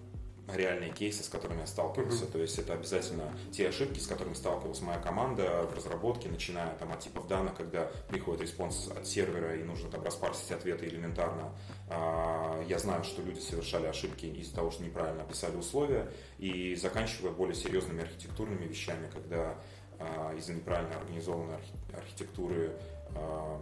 реальные 0.53 0.91
кейсы, 0.91 1.23
с 1.23 1.29
которыми 1.29 1.61
я 1.61 1.67
сталкивался. 1.67 2.25
Mm-hmm. 2.25 2.31
То 2.31 2.39
есть 2.39 2.59
это 2.59 2.73
обязательно 2.73 3.35
те 3.51 3.67
ошибки, 3.67 3.99
с 3.99 4.07
которыми 4.07 4.33
сталкивалась 4.33 4.81
моя 4.81 4.99
команда 4.99 5.63
в 5.63 5.75
разработке, 5.75 6.29
начиная 6.29 6.75
там, 6.75 6.91
от 6.91 6.99
типов 6.99 7.27
данных, 7.27 7.55
когда 7.55 7.89
приходит 8.07 8.41
response 8.41 8.89
от 8.95 9.07
сервера 9.07 9.55
и 9.55 9.63
нужно 9.63 9.89
там 9.89 10.03
распарсить 10.03 10.51
ответы 10.51 10.85
элементарно. 10.85 11.51
А, 11.89 12.63
я 12.67 12.79
знаю, 12.79 13.03
что 13.03 13.21
люди 13.21 13.39
совершали 13.39 13.87
ошибки 13.87 14.25
из-за 14.25 14.55
того, 14.55 14.71
что 14.71 14.83
неправильно 14.83 15.23
описали 15.23 15.55
условия, 15.55 16.11
и 16.37 16.75
заканчивая 16.75 17.31
более 17.31 17.55
серьезными 17.55 18.03
архитектурными 18.03 18.65
вещами, 18.65 19.09
когда 19.11 19.55
а, 19.99 20.33
из-за 20.37 20.53
неправильно 20.53 20.97
организованной 20.97 21.57
архитектуры 21.93 22.73
а, 23.15 23.61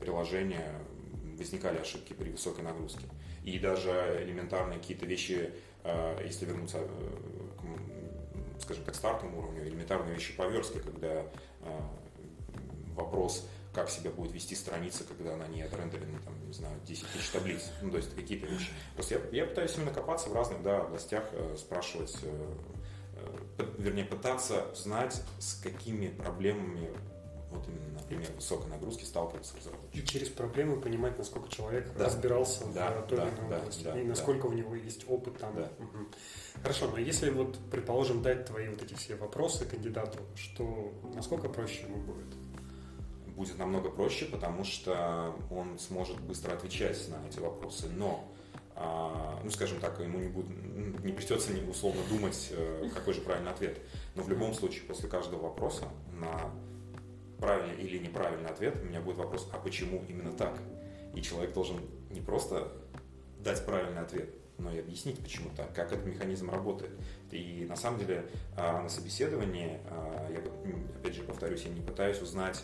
приложения 0.00 0.72
возникали 1.38 1.78
ошибки 1.78 2.12
при 2.12 2.30
высокой 2.30 2.64
нагрузке. 2.64 3.06
И 3.44 3.58
даже 3.58 4.20
элементарные 4.22 4.78
какие-то 4.78 5.06
вещи 5.06 5.52
если 6.24 6.44
вернуться 6.46 6.78
э, 6.78 6.88
к, 7.58 8.62
скажем 8.62 8.84
так, 8.84 8.94
стартовому 8.94 9.38
уровню, 9.38 9.66
элементарные 9.66 10.14
вещи 10.14 10.34
по 10.36 10.42
когда 10.42 11.24
а, 11.62 11.90
вопрос, 12.94 13.46
как 13.72 13.88
себя 13.88 14.10
будет 14.10 14.32
вести 14.32 14.54
страница, 14.54 15.04
когда 15.04 15.34
она 15.34 15.46
не 15.46 15.62
отрендерена, 15.62 16.18
там, 16.24 16.34
не 16.46 16.52
знаю, 16.52 16.74
10 16.84 17.06
тысяч 17.12 17.30
таблиц. 17.30 17.70
Ну, 17.82 17.90
то 17.90 17.98
есть 17.98 18.14
какие-то 18.14 18.46
вещи. 18.46 18.70
Просто 18.94 19.14
я, 19.14 19.42
я 19.42 19.46
пытаюсь 19.46 19.76
именно 19.76 19.92
копаться 19.92 20.28
в 20.28 20.34
разных 20.34 20.62
да, 20.62 20.82
областях, 20.82 21.24
э, 21.32 21.56
спрашивать, 21.56 22.16
э, 22.22 22.54
вернее, 23.78 24.04
пытаться 24.04 24.66
знать, 24.74 25.22
с 25.38 25.54
какими 25.54 26.08
проблемами 26.08 26.90
вот 27.50 27.66
именно, 27.68 27.98
например, 27.98 28.30
высокой 28.36 28.70
нагрузки 28.70 29.04
сталкиваются 29.04 29.56
разработчики. 29.56 29.98
И 29.98 30.06
через 30.06 30.28
проблемы 30.28 30.80
понимать, 30.80 31.18
насколько 31.18 31.48
человек 31.48 31.92
да. 31.96 32.06
разбирался 32.06 32.64
да, 32.74 32.90
в 32.90 33.06
той 33.06 33.18
да, 33.18 33.28
или 33.28 33.34
иной 33.34 33.50
да, 33.50 33.58
области, 33.58 33.84
да, 33.84 34.00
и 34.00 34.04
насколько 34.04 34.42
да. 34.42 34.48
у 34.48 34.52
него 34.52 34.74
есть 34.74 35.04
опыт 35.08 35.38
там. 35.38 35.54
Да. 35.54 35.70
Угу. 35.78 36.06
Хорошо, 36.62 36.90
но 36.90 36.98
если 36.98 37.30
вот, 37.30 37.58
предположим, 37.70 38.22
дать 38.22 38.46
твои 38.46 38.68
вот 38.68 38.82
эти 38.82 38.94
все 38.94 39.16
вопросы 39.16 39.64
кандидату, 39.64 40.18
что 40.34 40.92
насколько 41.14 41.48
проще 41.48 41.82
ему 41.82 41.98
будет? 41.98 42.26
Будет 43.36 43.58
намного 43.58 43.90
проще, 43.90 44.26
потому 44.26 44.64
что 44.64 45.34
он 45.50 45.78
сможет 45.78 46.20
быстро 46.20 46.52
отвечать 46.52 47.08
на 47.08 47.26
эти 47.26 47.38
вопросы, 47.38 47.88
но 47.88 48.28
а, 48.82 49.38
ну, 49.44 49.50
скажем 49.50 49.78
так, 49.78 50.00
ему 50.00 50.18
не, 50.18 50.28
будет, 50.28 50.48
не 51.04 51.12
придется 51.12 51.52
условно 51.68 52.00
думать, 52.08 52.48
э, 52.50 52.88
какой 52.94 53.12
же 53.12 53.20
правильный 53.20 53.50
ответ. 53.50 53.78
Но 54.14 54.22
в 54.22 54.30
любом 54.30 54.54
случае, 54.54 54.84
после 54.84 55.06
каждого 55.06 55.42
вопроса 55.42 55.86
на 56.12 56.50
правильный 57.40 57.76
или 57.76 57.98
неправильный 57.98 58.50
ответ, 58.50 58.76
у 58.82 58.84
меня 58.84 59.00
будет 59.00 59.16
вопрос, 59.16 59.48
а 59.52 59.58
почему 59.58 60.04
именно 60.08 60.32
так? 60.32 60.58
И 61.14 61.22
человек 61.22 61.52
должен 61.52 61.78
не 62.10 62.20
просто 62.20 62.72
дать 63.38 63.64
правильный 63.64 64.00
ответ, 64.00 64.30
но 64.58 64.72
и 64.72 64.78
объяснить, 64.78 65.18
почему 65.18 65.50
так, 65.56 65.74
как 65.74 65.92
этот 65.92 66.06
механизм 66.06 66.50
работает. 66.50 66.92
И 67.30 67.66
на 67.68 67.76
самом 67.76 67.98
деле 67.98 68.26
а, 68.56 68.82
на 68.82 68.88
собеседовании, 68.88 69.78
а, 69.90 70.30
я 70.30 70.40
опять 70.98 71.14
же 71.14 71.22
повторюсь, 71.22 71.62
я 71.62 71.70
не 71.70 71.80
пытаюсь 71.80 72.20
узнать, 72.20 72.62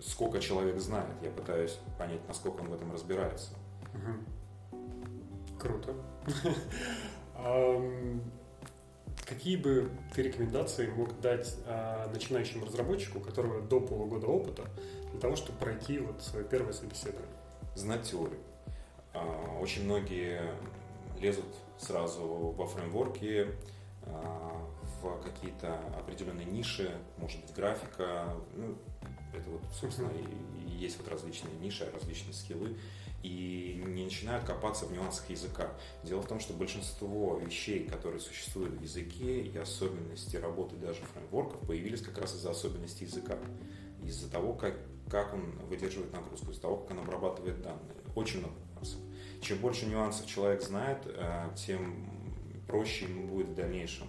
сколько 0.00 0.38
человек 0.38 0.78
знает, 0.78 1.14
я 1.22 1.30
пытаюсь 1.30 1.78
понять, 1.98 2.20
насколько 2.28 2.60
он 2.60 2.68
в 2.68 2.74
этом 2.74 2.92
разбирается. 2.92 3.50
Круто. 5.58 5.94
Какие 9.28 9.56
бы 9.56 9.90
ты 10.14 10.22
рекомендации 10.22 10.86
мог 10.86 11.20
дать 11.20 11.54
а, 11.66 12.10
начинающему 12.10 12.64
разработчику, 12.64 13.18
у 13.18 13.20
которого 13.20 13.60
до 13.60 13.78
полугода 13.78 14.26
опыта, 14.26 14.64
для 15.10 15.20
того, 15.20 15.36
чтобы 15.36 15.58
пройти 15.58 15.98
вот 15.98 16.22
свое 16.22 16.46
первое 16.46 16.72
собеседование? 16.72 17.36
Знать 17.74 18.04
теорию. 18.04 18.40
А, 19.12 19.58
очень 19.60 19.84
многие 19.84 20.40
лезут 21.20 21.44
сразу 21.78 22.22
во 22.26 22.66
фреймворки, 22.66 23.48
а, 24.06 24.66
в 25.02 25.20
какие-то 25.22 25.78
определенные 25.98 26.46
ниши, 26.46 26.90
может 27.18 27.38
быть, 27.42 27.54
графика. 27.54 28.34
Ну, 28.56 28.78
это 29.34 29.50
вот, 29.50 29.60
собственно, 29.78 30.08
и, 30.08 30.70
и 30.70 30.76
есть 30.78 30.96
вот 30.98 31.06
различные 31.08 31.54
ниши, 31.58 31.86
различные 31.92 32.32
скиллы 32.32 32.78
и 33.22 33.82
не 33.84 34.04
начинают 34.04 34.44
копаться 34.44 34.86
в 34.86 34.92
нюансах 34.92 35.28
языка. 35.30 35.72
Дело 36.04 36.22
в 36.22 36.26
том, 36.26 36.38
что 36.38 36.54
большинство 36.54 37.36
вещей, 37.38 37.88
которые 37.88 38.20
существуют 38.20 38.74
в 38.74 38.82
языке 38.82 39.40
и 39.42 39.56
особенности 39.58 40.36
работы 40.36 40.76
даже 40.76 41.00
фреймворков, 41.12 41.66
появились 41.66 42.00
как 42.00 42.18
раз 42.18 42.34
из-за 42.34 42.50
особенностей 42.50 43.06
языка. 43.06 43.36
Из-за 44.04 44.30
того, 44.30 44.52
как, 44.52 44.76
как 45.10 45.34
он 45.34 45.58
выдерживает 45.66 46.12
нагрузку, 46.12 46.50
из-за 46.52 46.62
того, 46.62 46.76
как 46.76 46.92
он 46.92 47.00
обрабатывает 47.00 47.60
данные. 47.60 47.96
Очень 48.14 48.40
много 48.40 48.54
нюансов. 48.74 49.00
Чем 49.42 49.58
больше 49.58 49.86
нюансов 49.86 50.26
человек 50.26 50.62
знает, 50.62 50.98
э, 51.06 51.50
тем 51.56 52.08
проще 52.68 53.06
ему 53.06 53.26
будет 53.26 53.48
в 53.48 53.54
дальнейшем. 53.54 54.06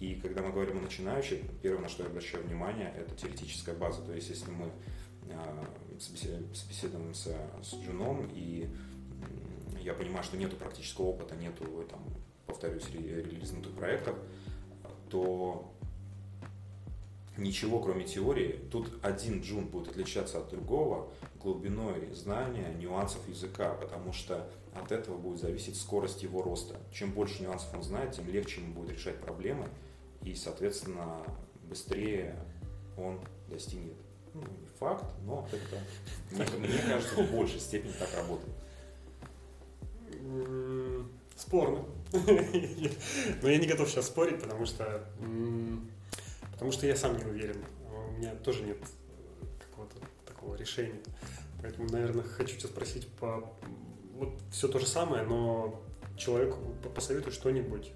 И 0.00 0.14
когда 0.14 0.42
мы 0.42 0.52
говорим 0.52 0.78
о 0.78 0.82
начинающих, 0.82 1.40
первое, 1.62 1.82
на 1.82 1.88
что 1.88 2.04
я 2.04 2.08
обращаю 2.08 2.44
внимание, 2.44 2.92
это 2.96 3.14
теоретическая 3.16 3.74
база. 3.74 4.02
То 4.02 4.12
есть, 4.12 4.30
если 4.30 4.50
мы 4.50 4.70
собеседуемся 6.00 7.36
с 7.62 7.74
Джуном, 7.74 8.28
и 8.32 8.68
я 9.80 9.94
понимаю, 9.94 10.24
что 10.24 10.36
нету 10.36 10.56
практического 10.56 11.06
опыта, 11.06 11.34
нету, 11.36 11.64
там, 11.90 12.02
повторюсь, 12.46 12.88
релизнутых 12.90 13.72
проектов, 13.72 14.16
то 15.10 15.72
ничего, 17.38 17.80
кроме 17.80 18.04
теории. 18.04 18.60
Тут 18.70 18.92
один 19.02 19.40
джун 19.40 19.66
будет 19.66 19.88
отличаться 19.88 20.38
от 20.38 20.50
другого 20.50 21.10
глубиной 21.40 22.12
знания 22.12 22.74
нюансов 22.74 23.26
языка, 23.28 23.74
потому 23.74 24.12
что 24.12 24.50
от 24.74 24.92
этого 24.92 25.16
будет 25.16 25.40
зависеть 25.40 25.76
скорость 25.76 26.22
его 26.22 26.42
роста. 26.42 26.76
Чем 26.92 27.12
больше 27.12 27.42
нюансов 27.42 27.72
он 27.74 27.82
знает, 27.82 28.12
тем 28.12 28.28
легче 28.28 28.60
ему 28.60 28.74
будет 28.74 28.90
решать 28.90 29.20
проблемы, 29.20 29.68
и, 30.22 30.34
соответственно, 30.34 31.22
быстрее 31.68 32.36
он 32.96 33.20
достигнет 33.48 33.96
ну, 34.40 34.60
не 34.60 34.66
факт, 34.78 35.04
но 35.24 35.48
это, 35.52 36.56
мне, 36.58 36.68
мне 36.68 36.78
кажется, 36.78 37.22
в 37.22 37.30
большей 37.30 37.60
степени 37.60 37.92
так 37.92 38.08
работает. 38.16 38.54
Спорно. 41.36 41.84
Но 43.42 43.48
я 43.48 43.58
не 43.58 43.66
готов 43.66 43.88
сейчас 43.88 44.06
спорить, 44.06 44.40
потому 44.40 44.66
что 44.66 45.04
потому 46.52 46.72
что 46.72 46.86
я 46.86 46.96
сам 46.96 47.16
не 47.16 47.24
уверен. 47.24 47.64
У 47.86 48.18
меня 48.18 48.34
тоже 48.34 48.64
нет 48.64 48.78
какого-то 49.60 49.96
такого 50.26 50.56
решения. 50.56 51.00
Поэтому, 51.62 51.88
наверное, 51.90 52.24
хочу 52.24 52.56
тебя 52.56 52.68
спросить 52.68 53.06
по 53.20 53.52
вот 54.14 54.40
все 54.50 54.66
то 54.66 54.80
же 54.80 54.86
самое, 54.86 55.22
но 55.22 55.80
человеку 56.16 56.58
посоветую 56.94 57.32
что-нибудь. 57.32 57.92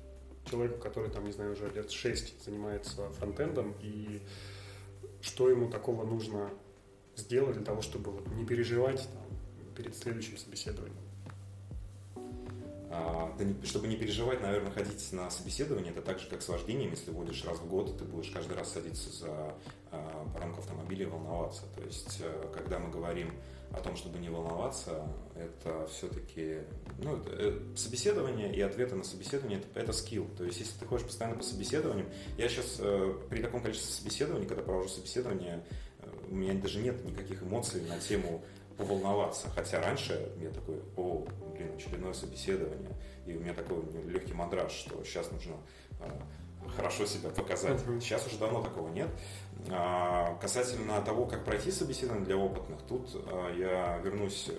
Человеку, 0.48 0.78
который 0.78 1.10
там, 1.10 1.24
не 1.24 1.32
знаю, 1.32 1.52
уже 1.52 1.68
лет 1.70 1.90
6 1.90 2.44
занимается 2.44 3.10
фронтендом 3.10 3.74
и 3.80 4.20
что 5.22 5.48
ему 5.48 5.70
такого 5.70 6.04
нужно 6.04 6.50
сделать 7.16 7.56
для 7.56 7.64
того, 7.64 7.80
чтобы 7.80 8.12
не 8.36 8.44
переживать 8.44 9.08
там, 9.12 9.74
перед 9.74 9.96
следующим 9.96 10.36
собеседованием? 10.36 11.11
А, 12.94 13.34
чтобы 13.64 13.88
не 13.88 13.96
переживать, 13.96 14.42
наверное, 14.42 14.70
ходить 14.70 15.12
на 15.12 15.30
собеседование, 15.30 15.92
это 15.92 16.02
так 16.02 16.18
же, 16.18 16.28
как 16.28 16.42
с 16.42 16.48
вождением. 16.48 16.90
Если 16.90 17.10
водишь 17.10 17.42
раз 17.46 17.58
в 17.58 17.66
год, 17.66 17.96
ты 17.96 18.04
будешь 18.04 18.30
каждый 18.30 18.54
раз 18.54 18.70
садиться 18.70 19.10
за 19.10 19.54
а, 19.90 20.24
баранку 20.34 20.60
автомобиля 20.60 21.06
и 21.06 21.08
волноваться. 21.08 21.62
То 21.74 21.82
есть, 21.84 22.18
а, 22.20 22.52
когда 22.52 22.78
мы 22.78 22.90
говорим 22.90 23.32
о 23.70 23.80
том, 23.80 23.96
чтобы 23.96 24.18
не 24.18 24.28
волноваться, 24.28 25.08
это 25.34 25.86
все-таки 25.86 26.58
ну, 26.98 27.18
э, 27.28 27.58
собеседование 27.74 28.54
и 28.54 28.60
ответы 28.60 28.94
на 28.94 29.04
собеседование 29.04 29.60
это, 29.60 29.80
это 29.80 29.92
скилл. 29.94 30.28
То 30.36 30.44
есть, 30.44 30.60
если 30.60 30.78
ты 30.78 30.84
ходишь 30.84 31.06
постоянно 31.06 31.38
по 31.38 31.42
собеседованиям, 31.42 32.08
я 32.36 32.46
сейчас 32.50 32.76
э, 32.78 33.14
при 33.30 33.40
таком 33.40 33.62
количестве 33.62 33.90
собеседований, 33.90 34.46
когда 34.46 34.62
провожу 34.62 34.88
собеседование, 34.88 35.64
э, 36.00 36.08
у 36.30 36.34
меня 36.34 36.52
даже 36.52 36.80
нет 36.80 37.02
никаких 37.06 37.42
эмоций 37.42 37.80
на 37.88 37.98
тему 37.98 38.44
поволноваться. 38.76 39.48
Хотя 39.54 39.80
раньше 39.80 40.32
я 40.40 40.50
такой, 40.50 40.82
о, 40.96 41.24
блин, 41.54 41.74
очередное 41.76 42.12
собеседование, 42.12 42.90
и 43.26 43.34
у 43.36 43.40
меня 43.40 43.54
такой 43.54 43.82
легкий 44.06 44.34
мандраж, 44.34 44.72
что 44.72 45.02
сейчас 45.04 45.30
нужно 45.30 45.56
хорошо 46.76 47.06
себя 47.06 47.30
показать. 47.30 47.80
Сейчас 48.00 48.26
уже 48.26 48.38
давно 48.38 48.62
такого 48.62 48.88
нет. 48.88 49.08
А, 49.70 50.36
касательно 50.40 51.00
того, 51.02 51.26
как 51.26 51.44
пройти 51.44 51.70
собеседование 51.70 52.24
для 52.24 52.36
опытных, 52.36 52.80
тут 52.82 53.10
а, 53.26 53.54
я 53.54 53.98
вернусь 53.98 54.48
э, 54.48 54.54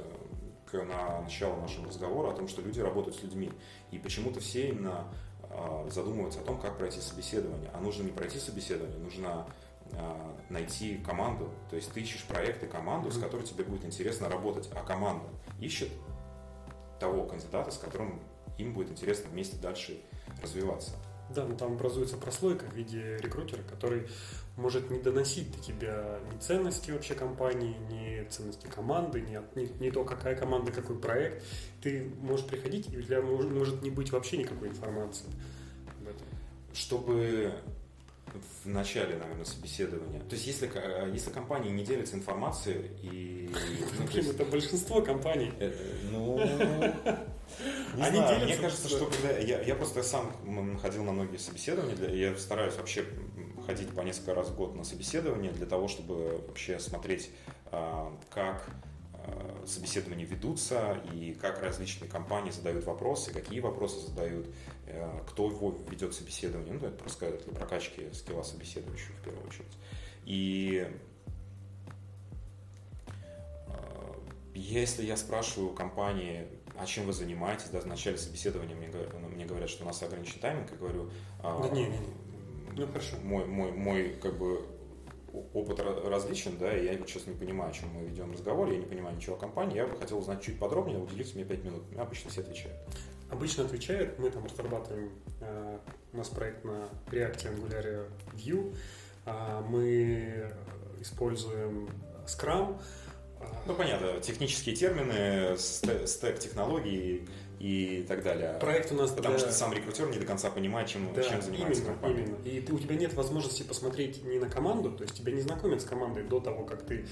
к 0.69 0.84
на 0.84 1.21
начало 1.21 1.60
нашего 1.60 1.88
разговора 1.88 2.32
о 2.32 2.36
том, 2.36 2.47
что 2.47 2.62
люди 2.62 2.80
работают 2.80 3.17
с 3.17 3.23
людьми. 3.23 3.52
И 3.91 3.99
почему-то 3.99 4.39
все 4.39 4.69
именно 4.69 5.08
а, 5.49 5.88
задумываются 5.89 6.39
о 6.39 6.43
том, 6.43 6.60
как 6.60 6.78
пройти 6.78 6.99
собеседование. 7.02 7.69
А 7.73 7.80
нужно 7.80 8.04
не 8.04 8.12
пройти 8.12 8.39
собеседование, 8.39 8.97
нужно 8.97 9.30
а, 9.30 9.47
найти 10.49 10.97
команду. 10.97 11.49
То 11.69 11.75
есть 11.75 11.91
ты 11.91 12.01
ищешь 12.01 12.23
проект 12.23 12.63
и 12.63 12.67
команду, 12.67 13.12
с 13.12 13.17
которой 13.17 13.43
тебе 13.43 13.63
будет 13.63 13.86
интересно 13.86 14.29
работать, 14.29 14.69
а 14.75 14.84
команда 14.84 15.25
ищет 15.60 15.89
того 16.99 17.25
кандидата, 17.25 17.71
с 17.71 17.77
которым 17.77 18.21
им 18.58 18.73
будет 18.73 18.91
интересно 18.91 19.29
вместе 19.29 19.58
дальше 19.58 19.99
развиваться. 20.41 20.91
Да, 21.29 21.45
но 21.45 21.56
там 21.56 21.73
образуется 21.73 22.17
прослойка 22.17 22.65
в 22.65 22.73
виде 22.73 23.17
рекрутера, 23.17 23.63
который 23.63 24.08
может 24.58 24.91
не 24.91 24.99
доносить 24.99 25.51
до 25.56 25.63
тебя 25.63 26.19
ни 26.32 26.38
ценности 26.38 26.91
вообще 26.91 27.15
компании, 27.15 27.75
ни 27.89 28.27
ценности 28.29 28.67
команды, 28.67 29.21
ни, 29.21 29.39
ни, 29.56 29.84
ни 29.84 29.89
то, 29.89 30.03
какая 30.03 30.36
команда, 30.36 30.71
какой 30.71 30.99
проект. 30.99 31.43
Ты 31.82 32.12
можешь 32.21 32.45
приходить, 32.45 32.93
и 32.93 32.97
у 32.97 33.01
тебя 33.01 33.21
может, 33.21 33.51
может 33.51 33.82
не 33.82 33.89
быть 33.89 34.12
вообще 34.12 34.38
никакой 34.38 34.67
информации 34.67 35.25
об 35.99 36.08
этом. 36.08 36.27
Чтобы 36.73 37.53
в 38.63 38.67
начале, 38.67 39.17
наверное, 39.17 39.46
собеседования. 39.46 40.19
То 40.22 40.36
есть, 40.36 40.48
если, 40.48 40.69
если 41.12 41.30
компании 41.32 41.72
не 41.72 41.84
делятся 41.84 42.15
информацией 42.15 42.91
и... 43.02 43.50
Ну, 44.00 44.06
Блин, 44.08 44.30
это 44.30 44.46
большинство 44.46 45.02
компаний. 45.02 45.52
Э, 45.60 45.74
ну, 46.12 46.38
не 47.96 48.04
Они 48.04 48.17
знаю, 48.17 48.43
мне 48.43 48.58
кажется, 48.58 48.89
что 48.89 49.06
когда 49.06 49.38
я, 49.38 49.62
я 49.62 49.76
просто 49.76 50.04
сам 50.04 50.78
ходил 50.82 51.04
на 51.04 51.12
многие 51.12 51.38
собеседования, 51.38 51.96
для, 51.96 52.10
я 52.10 52.38
стараюсь 52.38 52.76
вообще 52.76 53.06
ходить 53.65 53.89
по 53.89 54.02
несколько 54.02 54.34
раз 54.34 54.50
в 54.50 54.56
год 54.56 54.76
на 54.76 54.84
собеседование 54.84 55.52
для 55.52 55.65
того, 55.65 55.88
чтобы 55.88 56.41
вообще 56.48 56.80
смотреть, 56.80 57.30
а, 57.72 58.15
как 58.30 58.67
собеседования 59.65 60.25
ведутся 60.25 61.01
и 61.13 61.33
как 61.33 61.62
различные 61.62 62.09
компании 62.09 62.51
задают 62.51 62.86
вопросы, 62.86 63.31
какие 63.31 63.59
вопросы 63.59 64.07
задают, 64.07 64.47
э, 64.88 65.09
кто 65.27 65.49
его 65.49 65.77
ведет 65.89 66.13
собеседование. 66.13 66.73
Ну, 66.73 66.88
это 66.88 66.97
просто 66.97 67.31
для 67.31 67.53
прокачки 67.53 68.12
скилла 68.13 68.43
собеседующего 68.43 69.13
в 69.15 69.23
первую 69.23 69.47
очередь. 69.47 69.73
И 70.25 70.88
а, 73.67 74.15
если 74.53 75.05
я 75.05 75.17
спрашиваю 75.17 75.73
компании, 75.73 76.47
а 76.77 76.86
чем 76.86 77.05
вы 77.05 77.13
занимаетесь, 77.13 77.69
да, 77.69 77.79
в 77.79 77.86
начале 77.86 78.17
собеседования 78.17 78.75
мне 78.75 78.88
говорят, 78.88 79.13
ну, 79.19 79.27
мне 79.29 79.45
говорят, 79.45 79.69
что 79.69 79.83
у 79.83 79.88
нас 79.88 80.01
ограничен 80.01 80.39
тайминг, 80.39 80.71
я 80.71 80.77
говорю, 80.77 81.09
да, 81.41 81.69
не, 81.69 81.83
не, 81.83 81.97
не. 81.97 82.23
Ну, 82.75 82.88
хорошо. 82.88 83.17
Мой, 83.23 83.45
мой, 83.45 83.71
мой, 83.71 84.17
как 84.21 84.38
бы, 84.38 84.65
опыт 85.54 85.80
различен, 85.80 86.58
да, 86.58 86.76
и 86.76 86.86
я 86.86 86.98
вот 86.98 87.10
сейчас 87.10 87.28
не 87.28 87.34
понимаю, 87.34 87.72
о 87.72 87.74
чем 87.74 87.89
мы 87.89 88.04
ведем 88.04 88.32
разговор, 88.32 88.72
я 88.72 88.78
не 88.78 88.86
понимаю 88.86 89.15
ничего 89.15 89.36
о 89.36 89.39
компании, 89.39 89.78
я 89.78 89.88
бы 89.88 89.98
хотел 89.98 90.19
узнать 90.19 90.41
чуть 90.41 90.60
подробнее, 90.60 91.00
уделите 91.00 91.36
мне 91.36 91.46
5 91.46 91.63
минут. 91.63 91.84
Обычно 91.98 92.30
все 92.30 92.41
отвечают. 92.41 92.78
Обычно 93.30 93.65
отвечают, 93.65 94.19
мы 94.19 94.30
там 94.30 94.46
разрабатываем, 94.46 95.12
э, 95.41 95.80
у 96.13 96.17
нас 96.17 96.30
проект 96.30 96.63
на 96.63 96.88
React 97.08 97.56
Angular 97.56 98.10
Vue, 98.34 98.76
э, 99.26 99.62
мы 99.67 100.52
используем 101.02 101.89
Scrum. 102.28 102.80
Ну, 103.65 103.74
понятно, 103.74 104.19
технические 104.22 104.76
термины, 104.76 105.58
стек 105.58 106.39
технологий, 106.39 107.28
и 107.63 108.04
так 108.10 108.23
далее. 108.23 108.58
Проект 108.60 108.91
у 108.91 108.95
нас 108.95 109.12
Потому 109.12 109.38
для... 109.38 109.45
что 109.45 109.54
сам 109.54 109.71
рекрутер 109.71 110.10
не 110.10 110.17
до 110.17 110.26
конца 110.26 110.49
понимает, 110.49 110.89
чем, 110.89 111.13
да, 111.13 111.23
чем 111.23 111.41
занимается 111.41 111.82
именно, 111.82 111.93
компания. 111.93 112.23
Именно. 112.23 112.36
И 112.43 112.60
ты, 112.60 112.73
у 112.73 112.80
тебя 112.80 112.95
нет 112.95 113.13
возможности 113.13 113.63
посмотреть 113.63 114.21
не 114.26 114.38
на 114.38 114.49
команду, 114.49 114.91
то 114.91 115.04
есть 115.04 115.15
тебя 115.15 115.32
не 115.32 115.39
знакомят 115.39 115.82
с 115.82 115.86
командой 115.86 116.26
до 116.26 116.41
того, 116.41 116.65
как 116.65 116.86
ты 116.86 117.06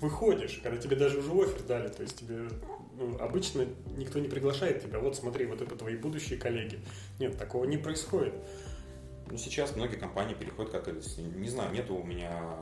выходишь, 0.00 0.60
когда 0.62 0.80
тебе 0.80 0.94
даже 0.94 1.18
уже 1.18 1.32
офер 1.32 1.62
дали, 1.66 1.88
то 1.88 2.02
есть 2.02 2.16
тебе 2.16 2.48
ну, 2.96 3.18
обычно 3.18 3.66
никто 3.96 4.20
не 4.20 4.28
приглашает 4.28 4.84
тебя, 4.84 5.00
вот 5.00 5.16
смотри, 5.16 5.46
вот 5.46 5.60
это 5.60 5.74
твои 5.74 5.96
будущие 5.96 6.38
коллеги. 6.38 6.78
Нет, 7.18 7.36
такого 7.36 7.64
не 7.64 7.76
происходит. 7.76 8.34
Ну, 9.32 9.36
сейчас 9.36 9.74
многие 9.74 9.96
компании 9.96 10.34
переходят 10.34 10.70
как 10.70 10.86
не 10.86 11.48
знаю, 11.48 11.72
нету 11.72 11.96
у 11.96 12.04
меня 12.04 12.54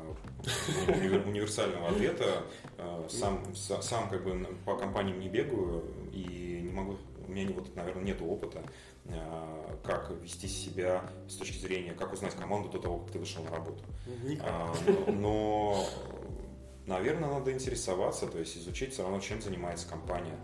универсального 1.26 1.88
ответа. 1.88 2.44
Э, 2.78 3.06
сам, 3.10 3.44
сам 3.54 4.08
как 4.08 4.24
бы 4.24 4.46
по 4.64 4.76
компаниям 4.76 5.20
не 5.20 5.28
бегаю 5.28 5.84
и 6.12 6.60
не 6.62 6.70
могу 6.70 6.96
у 7.30 7.32
меня, 7.32 7.48
вот, 7.54 7.74
наверное, 7.76 8.02
нет 8.02 8.20
опыта, 8.20 8.62
э, 9.04 9.76
как 9.84 10.10
вести 10.22 10.48
себя 10.48 11.08
с 11.28 11.34
точки 11.36 11.58
зрения, 11.58 11.92
как 11.92 12.12
узнать 12.12 12.34
команду 12.34 12.68
до 12.68 12.78
того, 12.78 12.98
как 12.98 13.12
ты 13.12 13.18
вышел 13.18 13.42
на 13.44 13.50
работу. 13.50 13.82
Никак. 14.24 14.46
А, 14.48 14.74
но, 15.10 15.86
наверное, 16.86 17.30
надо 17.30 17.52
интересоваться, 17.52 18.26
то 18.26 18.38
есть 18.38 18.56
изучить 18.56 18.92
все 18.92 19.02
равно, 19.02 19.20
чем 19.20 19.40
занимается 19.40 19.88
компания, 19.88 20.36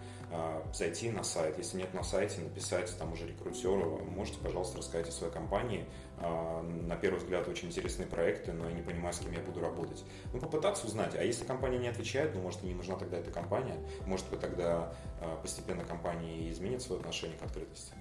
зайти 0.73 1.11
на 1.11 1.23
сайт. 1.23 1.57
Если 1.59 1.79
нет 1.79 1.95
на 1.95 2.03
сайте, 2.03 2.41
написать 2.41 2.97
там 2.99 3.13
уже 3.13 3.27
рекрутеру, 3.27 4.01
можете, 4.05 4.39
пожалуйста, 4.39 4.79
рассказать 4.79 5.09
о 5.09 5.13
своей 5.13 5.33
компании. 5.33 5.87
А, 6.19 6.63
на 6.63 6.97
первый 6.97 7.19
взгляд 7.19 7.47
очень 7.49 7.69
интересные 7.69 8.07
проекты, 8.07 8.53
но 8.53 8.69
я 8.69 8.75
не 8.75 8.83
понимаю, 8.83 9.13
с 9.15 9.19
кем 9.19 9.33
я 9.33 9.41
буду 9.41 9.61
работать. 9.61 10.05
Ну, 10.33 10.41
попытаться 10.41 10.87
узнать. 10.87 11.15
А 11.15 11.23
если 11.23 11.45
компания 11.45 11.79
не 11.79 11.89
отвечает, 11.89 12.35
ну, 12.35 12.41
может, 12.41 12.63
и 12.65 12.67
не 12.67 12.75
нужна 12.75 12.97
тогда 12.97 13.19
эта 13.19 13.31
компания. 13.31 13.77
Может 14.07 14.29
быть, 14.31 14.41
тогда 14.41 14.95
а, 15.21 15.37
постепенно 15.37 15.85
компания 15.85 16.51
изменит 16.51 16.83
свое 16.83 17.01
отношение 17.01 17.39
к 17.39 17.43
открытости. 17.43 17.93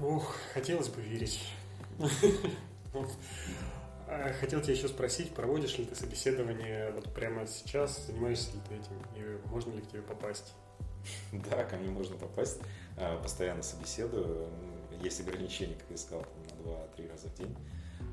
Ух, 0.00 0.36
хотелось 0.52 0.88
бы 0.88 1.00
верить. 1.00 1.40
А, 4.08 4.32
хотел 4.40 4.60
тебя 4.60 4.74
еще 4.74 4.88
спросить, 4.88 5.34
проводишь 5.34 5.78
ли 5.78 5.84
ты 5.84 5.94
собеседование 5.96 6.92
вот 6.92 7.12
прямо 7.12 7.46
сейчас, 7.46 8.06
занимаешься 8.06 8.52
ли 8.52 8.60
ты 8.68 8.74
этим, 8.76 9.02
и 9.16 9.48
можно 9.48 9.72
ли 9.72 9.82
к 9.82 9.88
тебе 9.88 10.02
попасть? 10.02 10.54
Да, 11.32 11.64
ко 11.64 11.76
мне 11.76 11.88
можно 11.88 12.16
попасть. 12.16 12.60
А, 12.96 13.20
постоянно 13.20 13.62
собеседую. 13.62 14.48
Есть 15.02 15.20
ограничения, 15.20 15.74
как 15.74 15.90
я 15.90 15.96
сказал, 15.96 16.24
на 16.64 16.70
2-3 16.70 17.10
раза 17.10 17.28
в 17.28 17.34
день. 17.34 17.56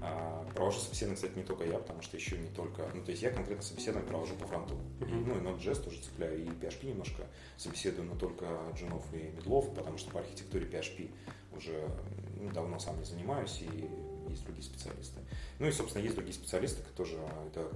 А, 0.01 0.45
провожу 0.53 0.79
собеседование, 0.79 1.15
кстати, 1.15 1.37
не 1.37 1.43
только 1.43 1.63
я, 1.63 1.77
потому 1.77 2.01
что 2.01 2.17
еще 2.17 2.37
не 2.37 2.49
только... 2.49 2.89
Ну, 2.93 3.03
то 3.03 3.11
есть 3.11 3.23
я 3.23 3.31
конкретно 3.31 3.63
собеседование 3.63 4.09
провожу 4.09 4.35
по 4.35 4.47
фронту. 4.47 4.75
И, 5.01 5.05
ну, 5.05 5.37
и 5.37 5.41
Node.js 5.41 5.81
тоже 5.81 6.01
цепляю, 6.01 6.43
и 6.43 6.47
PHP 6.47 6.87
немножко 6.87 7.23
собеседую, 7.57 8.07
но 8.07 8.15
только 8.15 8.45
джунов 8.75 9.03
и 9.13 9.29
медлов, 9.29 9.73
потому 9.73 9.97
что 9.97 10.11
по 10.11 10.19
архитектуре 10.19 10.65
PHP 10.65 11.09
уже 11.55 11.87
ну, 12.35 12.51
давно 12.51 12.79
сам 12.79 12.99
не 12.99 13.05
занимаюсь, 13.05 13.61
и 13.61 13.89
есть 14.33 14.45
другие 14.45 14.63
специалисты. 14.63 15.19
Ну 15.59 15.67
и, 15.67 15.71
собственно, 15.71 16.03
есть 16.03 16.15
другие 16.15 16.35
специалисты, 16.35 16.81
тоже 16.95 17.17
это 17.47 17.67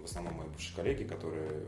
в 0.00 0.04
основном 0.04 0.34
мои 0.34 0.48
бывшие 0.48 0.76
коллеги, 0.76 1.04
которые 1.04 1.62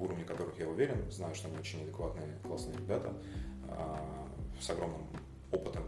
в 0.00 0.02
уровне 0.02 0.24
которых 0.24 0.58
я 0.58 0.66
уверен, 0.66 1.10
знаю, 1.10 1.34
что 1.34 1.48
они 1.48 1.58
очень 1.58 1.82
адекватные, 1.82 2.38
классные 2.42 2.76
ребята 2.78 3.12
а, 3.68 4.26
с 4.58 4.70
огромным 4.70 5.06
опытом 5.52 5.84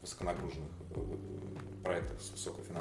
высоконагруженных 0.00 0.70
э, 0.96 1.16
проектах 1.84 2.20
с 2.20 2.30
высокими, 2.32 2.74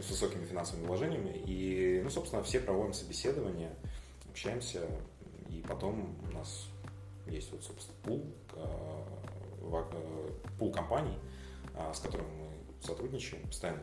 с 0.00 0.10
высокими 0.10 0.44
финансовыми 0.44 0.86
вложениями. 0.86 1.40
И, 1.46 2.00
ну, 2.02 2.10
собственно, 2.10 2.42
все 2.42 2.58
проводим 2.58 2.92
собеседования, 2.92 3.72
общаемся, 4.28 4.84
и 5.48 5.64
потом 5.68 6.16
у 6.28 6.34
нас 6.34 6.66
есть 7.28 7.52
вот, 7.52 7.62
собственно, 7.62 7.96
пул, 8.02 8.26
э, 8.54 9.04
э, 9.62 10.30
пул 10.58 10.72
компаний, 10.72 11.16
а, 11.16 11.29
с 11.94 12.00
которыми 12.00 12.28
мы 12.28 12.84
сотрудничаем, 12.86 13.46
постоянно 13.46 13.80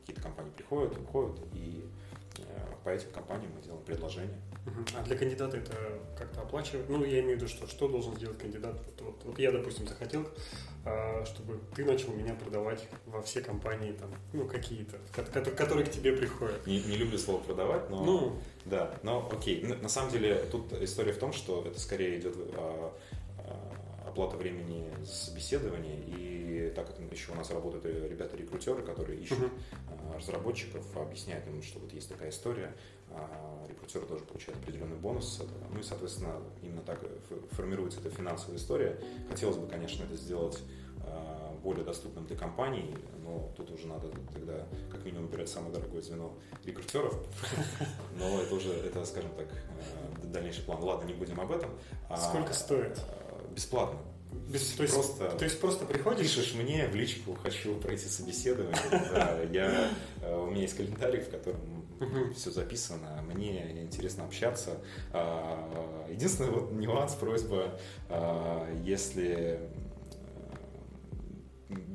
какие-то 0.00 0.22
компании 0.22 0.50
приходят, 0.50 0.96
уходят, 0.96 1.38
и 1.52 1.84
э, 2.38 2.42
по 2.84 2.88
этим 2.88 3.10
компаниям 3.10 3.52
мы 3.54 3.62
делаем 3.62 3.82
предложения. 3.84 4.40
А 4.96 5.02
для 5.02 5.16
кандидата 5.16 5.56
это 5.56 5.74
как-то 6.16 6.42
оплачивать? 6.42 6.88
Ну, 6.88 7.04
я 7.04 7.20
имею 7.20 7.38
в 7.38 7.40
виду, 7.40 7.48
что, 7.48 7.66
что 7.66 7.88
должен 7.88 8.14
сделать 8.16 8.38
кандидат? 8.38 8.74
Вот, 8.84 9.00
вот, 9.00 9.24
вот 9.24 9.38
я, 9.38 9.50
допустим, 9.50 9.86
захотел, 9.86 10.28
а, 10.84 11.24
чтобы 11.24 11.60
ты 11.74 11.84
начал 11.84 12.12
меня 12.12 12.34
продавать 12.34 12.86
во 13.06 13.22
все 13.22 13.40
компании, 13.40 13.92
там, 13.92 14.10
ну, 14.32 14.46
какие-то, 14.46 14.98
которые, 15.56 15.86
к 15.86 15.90
тебе 15.90 16.12
приходят. 16.12 16.66
Не, 16.66 16.80
не 16.82 16.96
люблю 16.96 17.18
слово 17.18 17.42
продавать, 17.42 17.88
но... 17.90 18.04
Ну, 18.04 18.38
да, 18.64 18.94
но 19.02 19.28
окей. 19.32 19.62
На 19.62 19.88
самом 19.88 20.10
деле, 20.10 20.44
тут 20.50 20.72
история 20.74 21.12
в 21.12 21.18
том, 21.18 21.32
что 21.32 21.64
это 21.66 21.80
скорее 21.80 22.18
идет 22.18 22.36
а, 22.36 22.52
а, 22.56 22.92
оплата 24.18 24.36
времени 24.36 24.84
собеседования 25.04 25.96
и 26.06 26.72
так 26.74 26.88
как 26.88 26.98
еще 27.12 27.32
у 27.32 27.34
нас 27.36 27.50
работают 27.50 27.84
ребята-рекрутеры, 27.84 28.82
которые 28.82 29.20
ищут 29.20 29.38
uh-huh. 29.38 30.16
разработчиков, 30.16 30.84
объясняют 30.96 31.46
им, 31.46 31.62
что 31.62 31.78
вот 31.78 31.92
есть 31.92 32.08
такая 32.08 32.30
история, 32.30 32.74
а 33.10 33.64
рекрутеры 33.68 34.06
тоже 34.06 34.24
получают 34.24 34.60
определенный 34.60 34.96
бонус 34.96 35.36
с 35.36 35.40
этого. 35.40 35.58
Ну 35.72 35.78
и, 35.78 35.82
соответственно, 35.82 36.34
именно 36.62 36.82
так 36.82 36.98
формируется 37.52 38.00
эта 38.00 38.10
финансовая 38.10 38.58
история. 38.58 39.00
Хотелось 39.30 39.56
бы, 39.56 39.66
конечно, 39.68 40.02
это 40.02 40.16
сделать 40.16 40.58
а, 41.06 41.56
более 41.62 41.84
доступным 41.84 42.26
для 42.26 42.36
компаний, 42.36 42.94
но 43.22 43.52
тут 43.56 43.70
уже 43.70 43.86
надо 43.86 44.10
тогда 44.32 44.66
как 44.90 45.04
минимум 45.04 45.26
выбирать 45.26 45.48
самое 45.48 45.72
дорогое 45.72 46.02
звено 46.02 46.34
рекрутеров. 46.64 47.14
Но 48.18 48.42
это 48.42 48.54
уже, 48.54 48.72
это, 48.72 49.04
скажем 49.04 49.30
так, 49.36 49.46
дальнейший 50.24 50.64
план. 50.64 50.82
Ладно, 50.82 51.06
не 51.06 51.14
будем 51.14 51.40
об 51.40 51.52
этом. 51.52 51.70
Сколько 52.16 52.52
стоит? 52.52 53.00
Бесплатно. 53.58 53.98
Без, 54.48 54.70
то, 54.70 54.84
есть, 54.84 54.94
просто, 54.94 55.30
то 55.30 55.44
есть 55.44 55.60
просто 55.60 55.84
приходишь? 55.84 56.32
Пишешь 56.32 56.54
мне 56.54 56.86
в 56.86 56.94
личку, 56.94 57.34
хочу 57.42 57.74
пройти 57.74 58.06
собеседование. 58.06 58.76
Да, 58.90 59.40
я, 59.50 59.90
э, 60.22 60.36
у 60.36 60.46
меня 60.46 60.62
есть 60.62 60.76
календарик, 60.76 61.26
в 61.26 61.30
котором 61.30 61.84
все 62.36 62.52
записано. 62.52 63.20
Мне 63.34 63.82
интересно 63.82 64.24
общаться. 64.24 64.78
А, 65.12 66.06
единственный 66.08 66.50
вот 66.50 66.70
нюанс, 66.70 67.14
просьба, 67.14 67.80
а, 68.08 68.72
если 68.84 69.58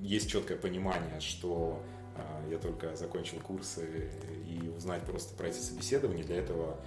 есть 0.01 0.29
четкое 0.29 0.57
понимание, 0.57 1.21
что 1.21 1.81
а, 2.17 2.45
я 2.49 2.57
только 2.57 2.93
закончил 2.97 3.39
курсы 3.39 4.11
и 4.45 4.67
узнать 4.67 5.03
просто 5.03 5.33
про 5.35 5.47
эти 5.47 5.59
собеседования. 5.59 6.25
Для 6.25 6.39
этого 6.39 6.77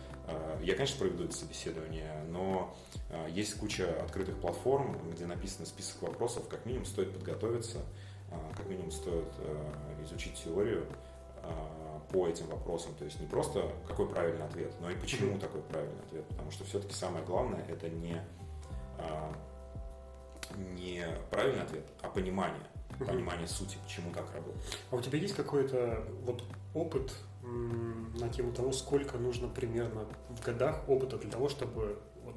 я, 0.62 0.74
конечно, 0.74 0.98
проведу 0.98 1.24
это 1.24 1.34
собеседование, 1.34 2.24
но 2.28 2.76
есть 3.28 3.58
куча 3.58 4.02
открытых 4.02 4.40
платформ, 4.40 4.98
где 5.12 5.26
написан 5.26 5.66
список 5.66 6.02
вопросов, 6.02 6.48
как 6.48 6.66
минимум 6.66 6.86
стоит 6.86 7.12
подготовиться, 7.12 7.78
как 8.56 8.66
минимум 8.66 8.90
стоит 8.90 9.32
изучить 10.02 10.34
теорию, 10.42 10.86
по 12.10 12.28
этим 12.28 12.46
вопросам. 12.46 12.94
То 12.94 13.04
есть 13.04 13.20
не 13.20 13.26
просто 13.26 13.72
какой 13.86 14.08
правильный 14.08 14.44
ответ, 14.44 14.72
но 14.80 14.90
и 14.90 14.96
почему 14.96 15.38
такой 15.38 15.60
правильный 15.62 16.02
ответ. 16.06 16.26
Потому 16.28 16.50
что 16.50 16.64
все-таки 16.64 16.94
самое 16.94 17.24
главное 17.24 17.64
это 17.68 17.88
не, 17.88 18.20
не 20.56 21.04
правильный 21.30 21.62
ответ, 21.62 21.84
а 22.02 22.08
понимание. 22.08 22.62
Понимание 22.98 23.46
сути, 23.46 23.76
почему 23.84 24.12
так 24.12 24.32
работает. 24.32 24.64
А 24.90 24.96
у 24.96 25.00
тебя 25.00 25.18
есть 25.18 25.34
какой-то 25.34 26.04
вот 26.22 26.44
опыт 26.76 27.12
на 27.42 28.28
тему 28.28 28.52
того, 28.52 28.72
сколько 28.72 29.18
нужно 29.18 29.48
примерно 29.48 30.06
в 30.30 30.44
годах 30.44 30.88
опыта 30.88 31.16
для 31.16 31.30
того, 31.30 31.48
чтобы 31.48 31.98
вот 32.24 32.36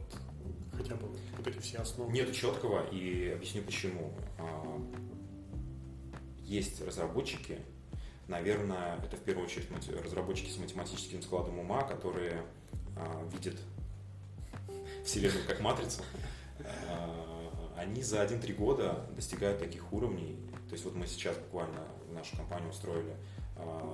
хотя 0.77 0.95
бы 0.95 1.07
вот 1.37 1.47
эти 1.47 1.57
все 1.59 1.79
основы? 1.79 2.11
Нет 2.11 2.31
четкого, 2.33 2.87
и 2.89 3.29
объясню 3.29 3.63
почему. 3.63 4.13
А, 4.37 4.81
есть 6.43 6.81
разработчики, 6.85 7.59
Наверное, 8.29 8.97
это 9.03 9.17
в 9.17 9.21
первую 9.21 9.47
очередь 9.47 9.67
разработчики 10.03 10.51
с 10.51 10.57
математическим 10.59 11.23
складом 11.23 11.57
ума, 11.57 11.81
которые 11.81 12.43
а, 12.95 13.27
видят 13.33 13.55
Вселенную 15.03 15.43
как 15.47 15.59
матрицу. 15.61 16.03
А, 16.87 17.75
они 17.75 18.03
за 18.03 18.23
1-3 18.23 18.53
года 18.53 19.03
достигают 19.15 19.57
таких 19.57 19.91
уровней. 19.91 20.37
То 20.67 20.73
есть 20.73 20.85
вот 20.85 20.93
мы 20.93 21.07
сейчас 21.07 21.37
буквально 21.37 21.87
нашу 22.13 22.37
компанию 22.37 22.69
устроили 22.69 23.15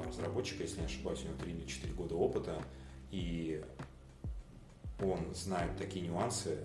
разработчика, 0.06 0.64
если 0.64 0.80
не 0.80 0.86
ошибаюсь, 0.86 1.24
у 1.24 1.28
него 1.28 1.38
3 1.38 1.52
или 1.52 1.66
4 1.66 1.94
года 1.94 2.16
опыта, 2.16 2.64
и 3.12 3.64
он 5.02 5.34
знает 5.34 5.78
такие 5.78 6.08
нюансы, 6.08 6.58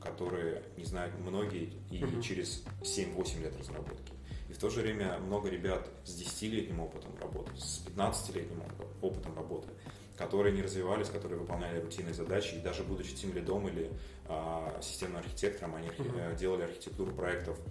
которые 0.00 0.62
не 0.76 0.84
знают 0.84 1.14
многие 1.18 1.72
и 1.90 2.22
через 2.22 2.64
7-8 2.82 3.42
лет 3.42 3.56
разработки. 3.58 4.12
И 4.48 4.52
в 4.52 4.58
то 4.58 4.68
же 4.68 4.82
время 4.82 5.18
много 5.18 5.48
ребят 5.48 5.88
с 6.04 6.20
10-летним 6.20 6.80
опытом 6.80 7.12
работы, 7.20 7.56
с 7.56 7.84
15-летним 7.86 8.62
опытом 9.00 9.34
работы, 9.34 9.68
которые 10.16 10.54
не 10.54 10.62
развивались, 10.62 11.08
которые 11.08 11.40
выполняли 11.40 11.80
рутинные 11.80 12.14
задачи, 12.14 12.56
и 12.56 12.60
даже 12.60 12.82
будучи 12.82 13.14
тем 13.14 13.32
лидом 13.32 13.66
или 13.68 13.90
а, 14.26 14.78
системным 14.82 15.20
архитектором, 15.20 15.76
они 15.76 15.88
mm-hmm. 15.88 16.36
делали 16.36 16.62
архитектуру 16.62 17.12
проектов 17.12 17.58
а, 17.58 17.70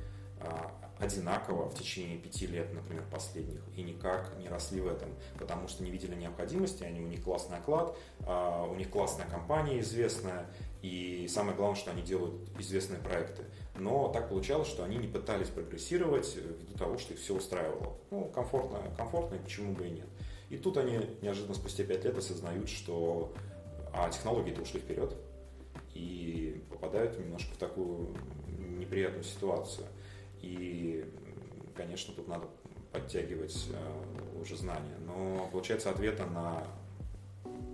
одинаково 1.02 1.68
в 1.70 1.76
течение 1.76 2.18
пяти 2.18 2.46
лет, 2.46 2.72
например, 2.74 3.04
последних, 3.12 3.62
и 3.76 3.82
никак 3.82 4.38
не 4.38 4.48
росли 4.48 4.82
в 4.82 4.88
этом, 4.88 5.10
потому 5.40 5.68
что 5.68 5.84
не 5.84 5.90
видели 5.90 6.16
необходимости, 6.16 6.84
они, 6.84 7.02
у 7.02 7.08
них 7.08 7.24
классный 7.24 7.58
оклад, 7.58 7.98
а, 8.22 8.66
у 8.66 8.76
них 8.76 8.90
классная 8.90 9.26
компания 9.26 9.80
известная, 9.80 10.46
и 10.84 11.28
самое 11.28 11.56
главное, 11.56 11.76
что 11.76 11.92
они 11.92 12.04
делают 12.04 12.36
известные 12.60 13.00
проекты. 13.00 13.44
Но 13.76 14.10
так 14.10 14.30
получалось, 14.30 14.68
что 14.68 14.84
они 14.84 14.98
не 14.98 15.08
пытались 15.08 15.48
прогрессировать 15.48 16.36
ввиду 16.36 16.78
того, 16.78 16.98
что 16.98 17.14
их 17.14 17.20
все 17.20 17.36
устраивало. 17.36 17.98
Ну, 18.12 18.26
комфортно, 18.26 18.80
комфортно, 18.96 19.36
и 19.36 19.40
почему 19.40 19.74
бы 19.74 19.88
и 19.88 19.92
нет. 19.92 20.08
И 20.50 20.58
тут 20.58 20.78
они 20.78 21.00
неожиданно 21.22 21.56
спустя 21.56 21.84
5 21.84 22.06
лет 22.06 22.18
осознают, 22.18 22.70
что 22.70 23.34
а 23.94 24.10
технологии-то 24.10 24.62
ушли 24.62 24.80
вперед 24.80 25.16
и 25.94 26.64
попадают 26.70 27.18
немножко 27.20 27.54
в 27.54 27.58
такую 27.58 28.16
неприятную 28.80 29.24
ситуацию. 29.24 29.86
И, 30.42 31.06
конечно, 31.76 32.14
тут 32.14 32.28
надо 32.28 32.48
подтягивать 32.92 33.68
э, 33.72 34.40
уже 34.42 34.58
знания. 34.58 34.98
Но 35.06 35.50
получается 35.52 35.90
ответа 35.90 36.26
на 36.26 36.68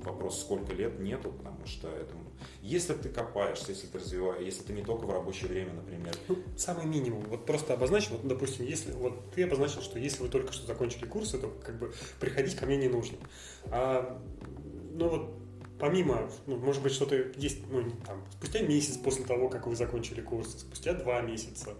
вопрос, 0.03 0.39
сколько 0.39 0.73
лет, 0.73 0.99
нету, 0.99 1.32
потому 1.32 1.65
что 1.65 1.89
это... 1.89 2.13
Если 2.62 2.93
ты 2.93 3.10
копаешься, 3.10 3.71
если 3.71 3.88
ты 3.88 3.97
развиваешь, 3.97 4.43
если 4.43 4.63
ты 4.63 4.73
не 4.73 4.84
только 4.84 5.06
в 5.06 5.12
рабочее 5.12 5.49
время, 5.49 5.73
например... 5.73 6.15
Ну, 6.27 6.38
самый 6.56 6.86
минимум. 6.86 7.23
Вот 7.25 7.45
просто 7.45 7.73
обозначим, 7.73 8.12
вот, 8.12 8.27
допустим, 8.27 8.65
если 8.65 8.91
вот 8.91 9.32
ты 9.32 9.43
обозначил, 9.43 9.82
что 9.82 9.99
если 9.99 10.21
вы 10.21 10.30
только 10.30 10.53
что 10.53 10.67
закончили 10.67 11.06
курсы, 11.06 11.38
то 11.38 11.49
как 11.49 11.77
бы 11.80 11.93
приходить 12.19 12.56
ко 12.56 12.65
мне 12.65 12.77
не 12.77 12.88
нужно. 12.88 13.17
А, 13.65 14.21
ну 14.93 15.10
вот 15.10 15.38
помимо, 15.80 16.30
ну, 16.45 16.58
может 16.58 16.82
быть, 16.82 16.93
что-то 16.93 17.15
есть, 17.15 17.60
ну, 17.69 17.84
там, 18.06 18.23
спустя 18.32 18.62
месяц 18.62 18.97
после 18.97 19.25
того, 19.25 19.49
как 19.49 19.67
вы 19.67 19.75
закончили 19.75 20.21
курсы, 20.21 20.58
спустя 20.60 20.93
два 20.93 21.21
месяца, 21.21 21.75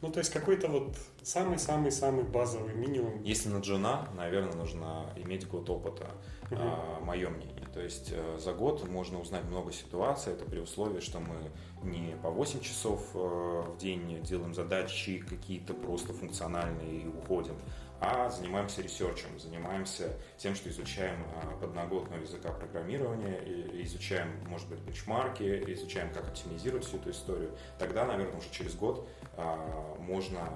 ну, 0.00 0.10
то 0.10 0.18
есть 0.18 0.30
какой-то 0.30 0.68
вот 0.68 0.96
самый-самый-самый 1.22 2.24
базовый 2.24 2.74
минимум. 2.74 3.22
Если 3.22 3.48
на 3.48 3.58
джуна, 3.58 4.08
наверное, 4.16 4.54
нужно 4.54 5.06
иметь 5.16 5.48
год 5.48 5.68
опыта, 5.70 6.06
угу. 6.50 6.56
а, 6.60 7.00
мое 7.00 7.28
мнение. 7.30 7.66
То 7.74 7.80
есть 7.80 8.10
э, 8.12 8.38
за 8.38 8.52
год 8.54 8.88
можно 8.88 9.20
узнать 9.20 9.44
много 9.44 9.72
ситуаций, 9.72 10.32
это 10.32 10.44
при 10.44 10.58
условии, 10.58 11.00
что 11.00 11.20
мы 11.20 11.50
не 11.82 12.16
по 12.16 12.30
8 12.30 12.60
часов 12.60 13.02
э, 13.14 13.18
в 13.18 13.76
день 13.78 14.22
делаем 14.22 14.54
задачи 14.54 15.18
какие-то 15.18 15.74
просто 15.74 16.12
функциональные 16.12 17.02
и 17.02 17.06
уходим, 17.06 17.54
а 18.00 18.30
занимаемся 18.30 18.80
ресерчем, 18.80 19.38
занимаемся 19.40 20.16
тем, 20.36 20.54
что 20.54 20.68
изучаем 20.68 21.16
а, 21.34 21.56
подноготного 21.58 22.20
языка 22.20 22.52
программирования, 22.52 23.40
изучаем, 23.82 24.28
может 24.46 24.68
быть, 24.68 24.78
бенчмарки, 24.80 25.64
изучаем, 25.72 26.12
как 26.12 26.28
оптимизировать 26.28 26.84
всю 26.84 26.98
эту 26.98 27.10
историю. 27.10 27.50
Тогда, 27.78 28.04
наверное, 28.04 28.38
уже 28.38 28.50
через 28.50 28.76
год 28.76 29.08
а, 29.36 29.96
можно 29.98 30.48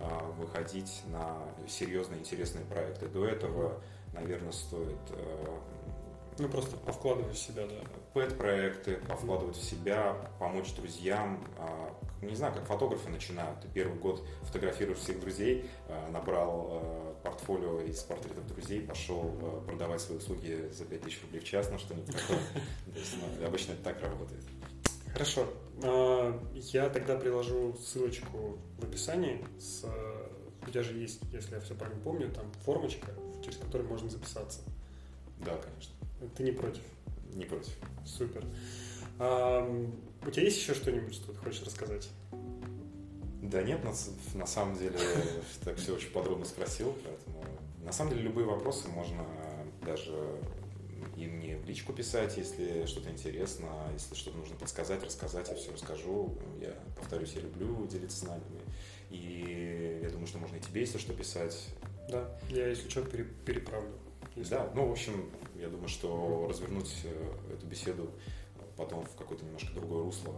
а, 0.00 0.32
выходить 0.38 1.02
на 1.06 1.38
серьезные, 1.68 2.20
интересные 2.20 2.64
проекты. 2.64 3.06
До 3.06 3.24
этого, 3.26 3.80
наверное, 4.12 4.52
стоит 4.52 4.98
ну, 6.38 6.48
просто 6.48 6.76
повкладывать 6.76 7.34
в 7.34 7.38
себя, 7.38 7.66
да. 7.66 7.76
Пэт-проекты, 8.14 8.96
повкладывать 9.08 9.56
в 9.56 9.62
себя, 9.62 10.16
помочь 10.38 10.72
друзьям. 10.74 11.44
А, 12.20 12.24
не 12.24 12.34
знаю, 12.34 12.54
как 12.54 12.66
фотографы 12.66 13.08
начинают. 13.08 13.60
Ты 13.60 13.68
первый 13.68 13.98
год 13.98 14.24
фотографируешь 14.42 14.98
всех 14.98 15.20
друзей, 15.20 15.68
а, 15.88 16.10
набрал 16.10 16.68
а, 16.70 17.14
портфолио 17.22 17.80
из 17.80 17.98
портретов 18.02 18.46
друзей, 18.46 18.82
пошел 18.82 19.34
продавать 19.66 20.00
свои 20.00 20.18
услуги 20.18 20.70
за 20.72 20.84
5000 20.84 21.22
рублей 21.22 21.40
в 21.40 21.44
час, 21.44 21.68
ну 21.70 21.78
что-нибудь 21.78 22.14
такое. 22.16 22.38
Ну, 22.86 23.46
обычно 23.46 23.72
это 23.72 23.84
так 23.84 24.00
работает. 24.02 24.44
Хорошо. 25.12 25.46
Я 26.54 26.90
тогда 26.90 27.16
приложу 27.16 27.76
ссылочку 27.80 28.58
в 28.78 28.84
описании. 28.84 29.44
С... 29.58 29.84
У 30.66 30.70
тебя 30.70 30.82
же 30.82 30.94
есть, 30.98 31.20
если 31.32 31.54
я 31.54 31.60
все 31.60 31.74
правильно 31.74 32.00
помню, 32.02 32.30
там 32.30 32.44
формочка, 32.64 33.12
через 33.42 33.58
которую 33.58 33.88
можно 33.88 34.10
записаться. 34.10 34.60
Да, 35.38 35.56
конечно. 35.56 35.94
Ты 36.36 36.42
не 36.42 36.52
против? 36.52 36.82
Не 37.34 37.44
против. 37.44 37.72
Супер. 38.04 38.44
У 39.18 40.30
тебя 40.30 40.44
есть 40.44 40.58
еще 40.58 40.74
что-нибудь, 40.74 41.14
что 41.14 41.32
ты 41.32 41.38
хочешь 41.38 41.62
рассказать? 41.62 42.08
Да 43.42 43.62
нет, 43.62 43.82
на, 43.82 43.92
на 44.34 44.46
самом 44.46 44.76
деле 44.76 44.98
так 45.64 45.76
все 45.76 45.94
очень 45.94 46.10
подробно 46.10 46.44
спросил, 46.44 46.94
поэтому 47.04 47.44
на 47.84 47.92
самом 47.92 48.10
деле 48.10 48.22
любые 48.22 48.46
вопросы 48.46 48.88
можно 48.88 49.24
даже 49.82 50.12
и 51.16 51.26
мне 51.26 51.56
в 51.56 51.66
личку 51.66 51.92
писать, 51.92 52.36
если 52.36 52.86
что-то 52.86 53.10
интересно, 53.10 53.66
если 53.92 54.14
что-то 54.14 54.38
нужно 54.38 54.56
подсказать, 54.56 55.02
рассказать, 55.02 55.48
я 55.48 55.54
все 55.56 55.72
расскажу. 55.72 56.36
Я 56.60 56.74
повторюсь, 56.96 57.32
я 57.34 57.40
люблю 57.40 57.86
делиться 57.86 58.18
знаниями. 58.18 58.60
И 59.10 60.00
я 60.02 60.10
думаю, 60.10 60.26
что 60.26 60.38
можно 60.38 60.56
и 60.56 60.60
тебе, 60.60 60.82
если 60.82 60.98
что, 60.98 61.12
писать. 61.12 61.66
Да, 62.08 62.30
я, 62.50 62.68
если 62.68 62.88
что, 62.88 63.02
переправлю. 63.02 63.90
Если... 64.36 64.50
Да, 64.50 64.70
ну, 64.74 64.86
в 64.86 64.92
общем, 64.92 65.30
я 65.56 65.68
думаю, 65.68 65.88
что 65.88 66.46
развернуть 66.48 66.94
э, 67.04 67.54
эту 67.54 67.66
беседу 67.66 68.10
потом 68.78 69.04
в 69.04 69.14
какое-то 69.16 69.44
немножко 69.44 69.72
другое 69.74 70.04
русло, 70.04 70.32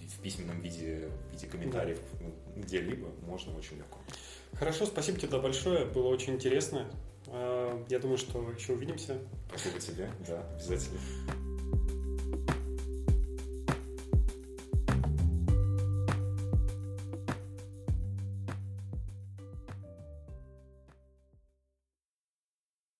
в 0.00 0.20
письменном 0.20 0.60
виде, 0.60 1.08
в 1.30 1.34
виде 1.34 1.46
комментариев, 1.46 2.00
да. 2.18 2.62
где-либо, 2.62 3.08
можно 3.26 3.56
очень 3.56 3.76
легко. 3.76 3.98
Хорошо, 4.54 4.86
спасибо 4.86 5.20
тебе 5.20 5.38
большое, 5.38 5.84
было 5.84 6.08
очень 6.08 6.34
интересно. 6.34 6.90
А, 7.28 7.84
я 7.88 7.98
думаю, 7.98 8.18
что 8.18 8.50
еще 8.50 8.72
увидимся. 8.72 9.18
Спасибо 9.48 9.78
тебе, 9.78 10.10
да, 10.26 10.42
обязательно. 10.54 10.98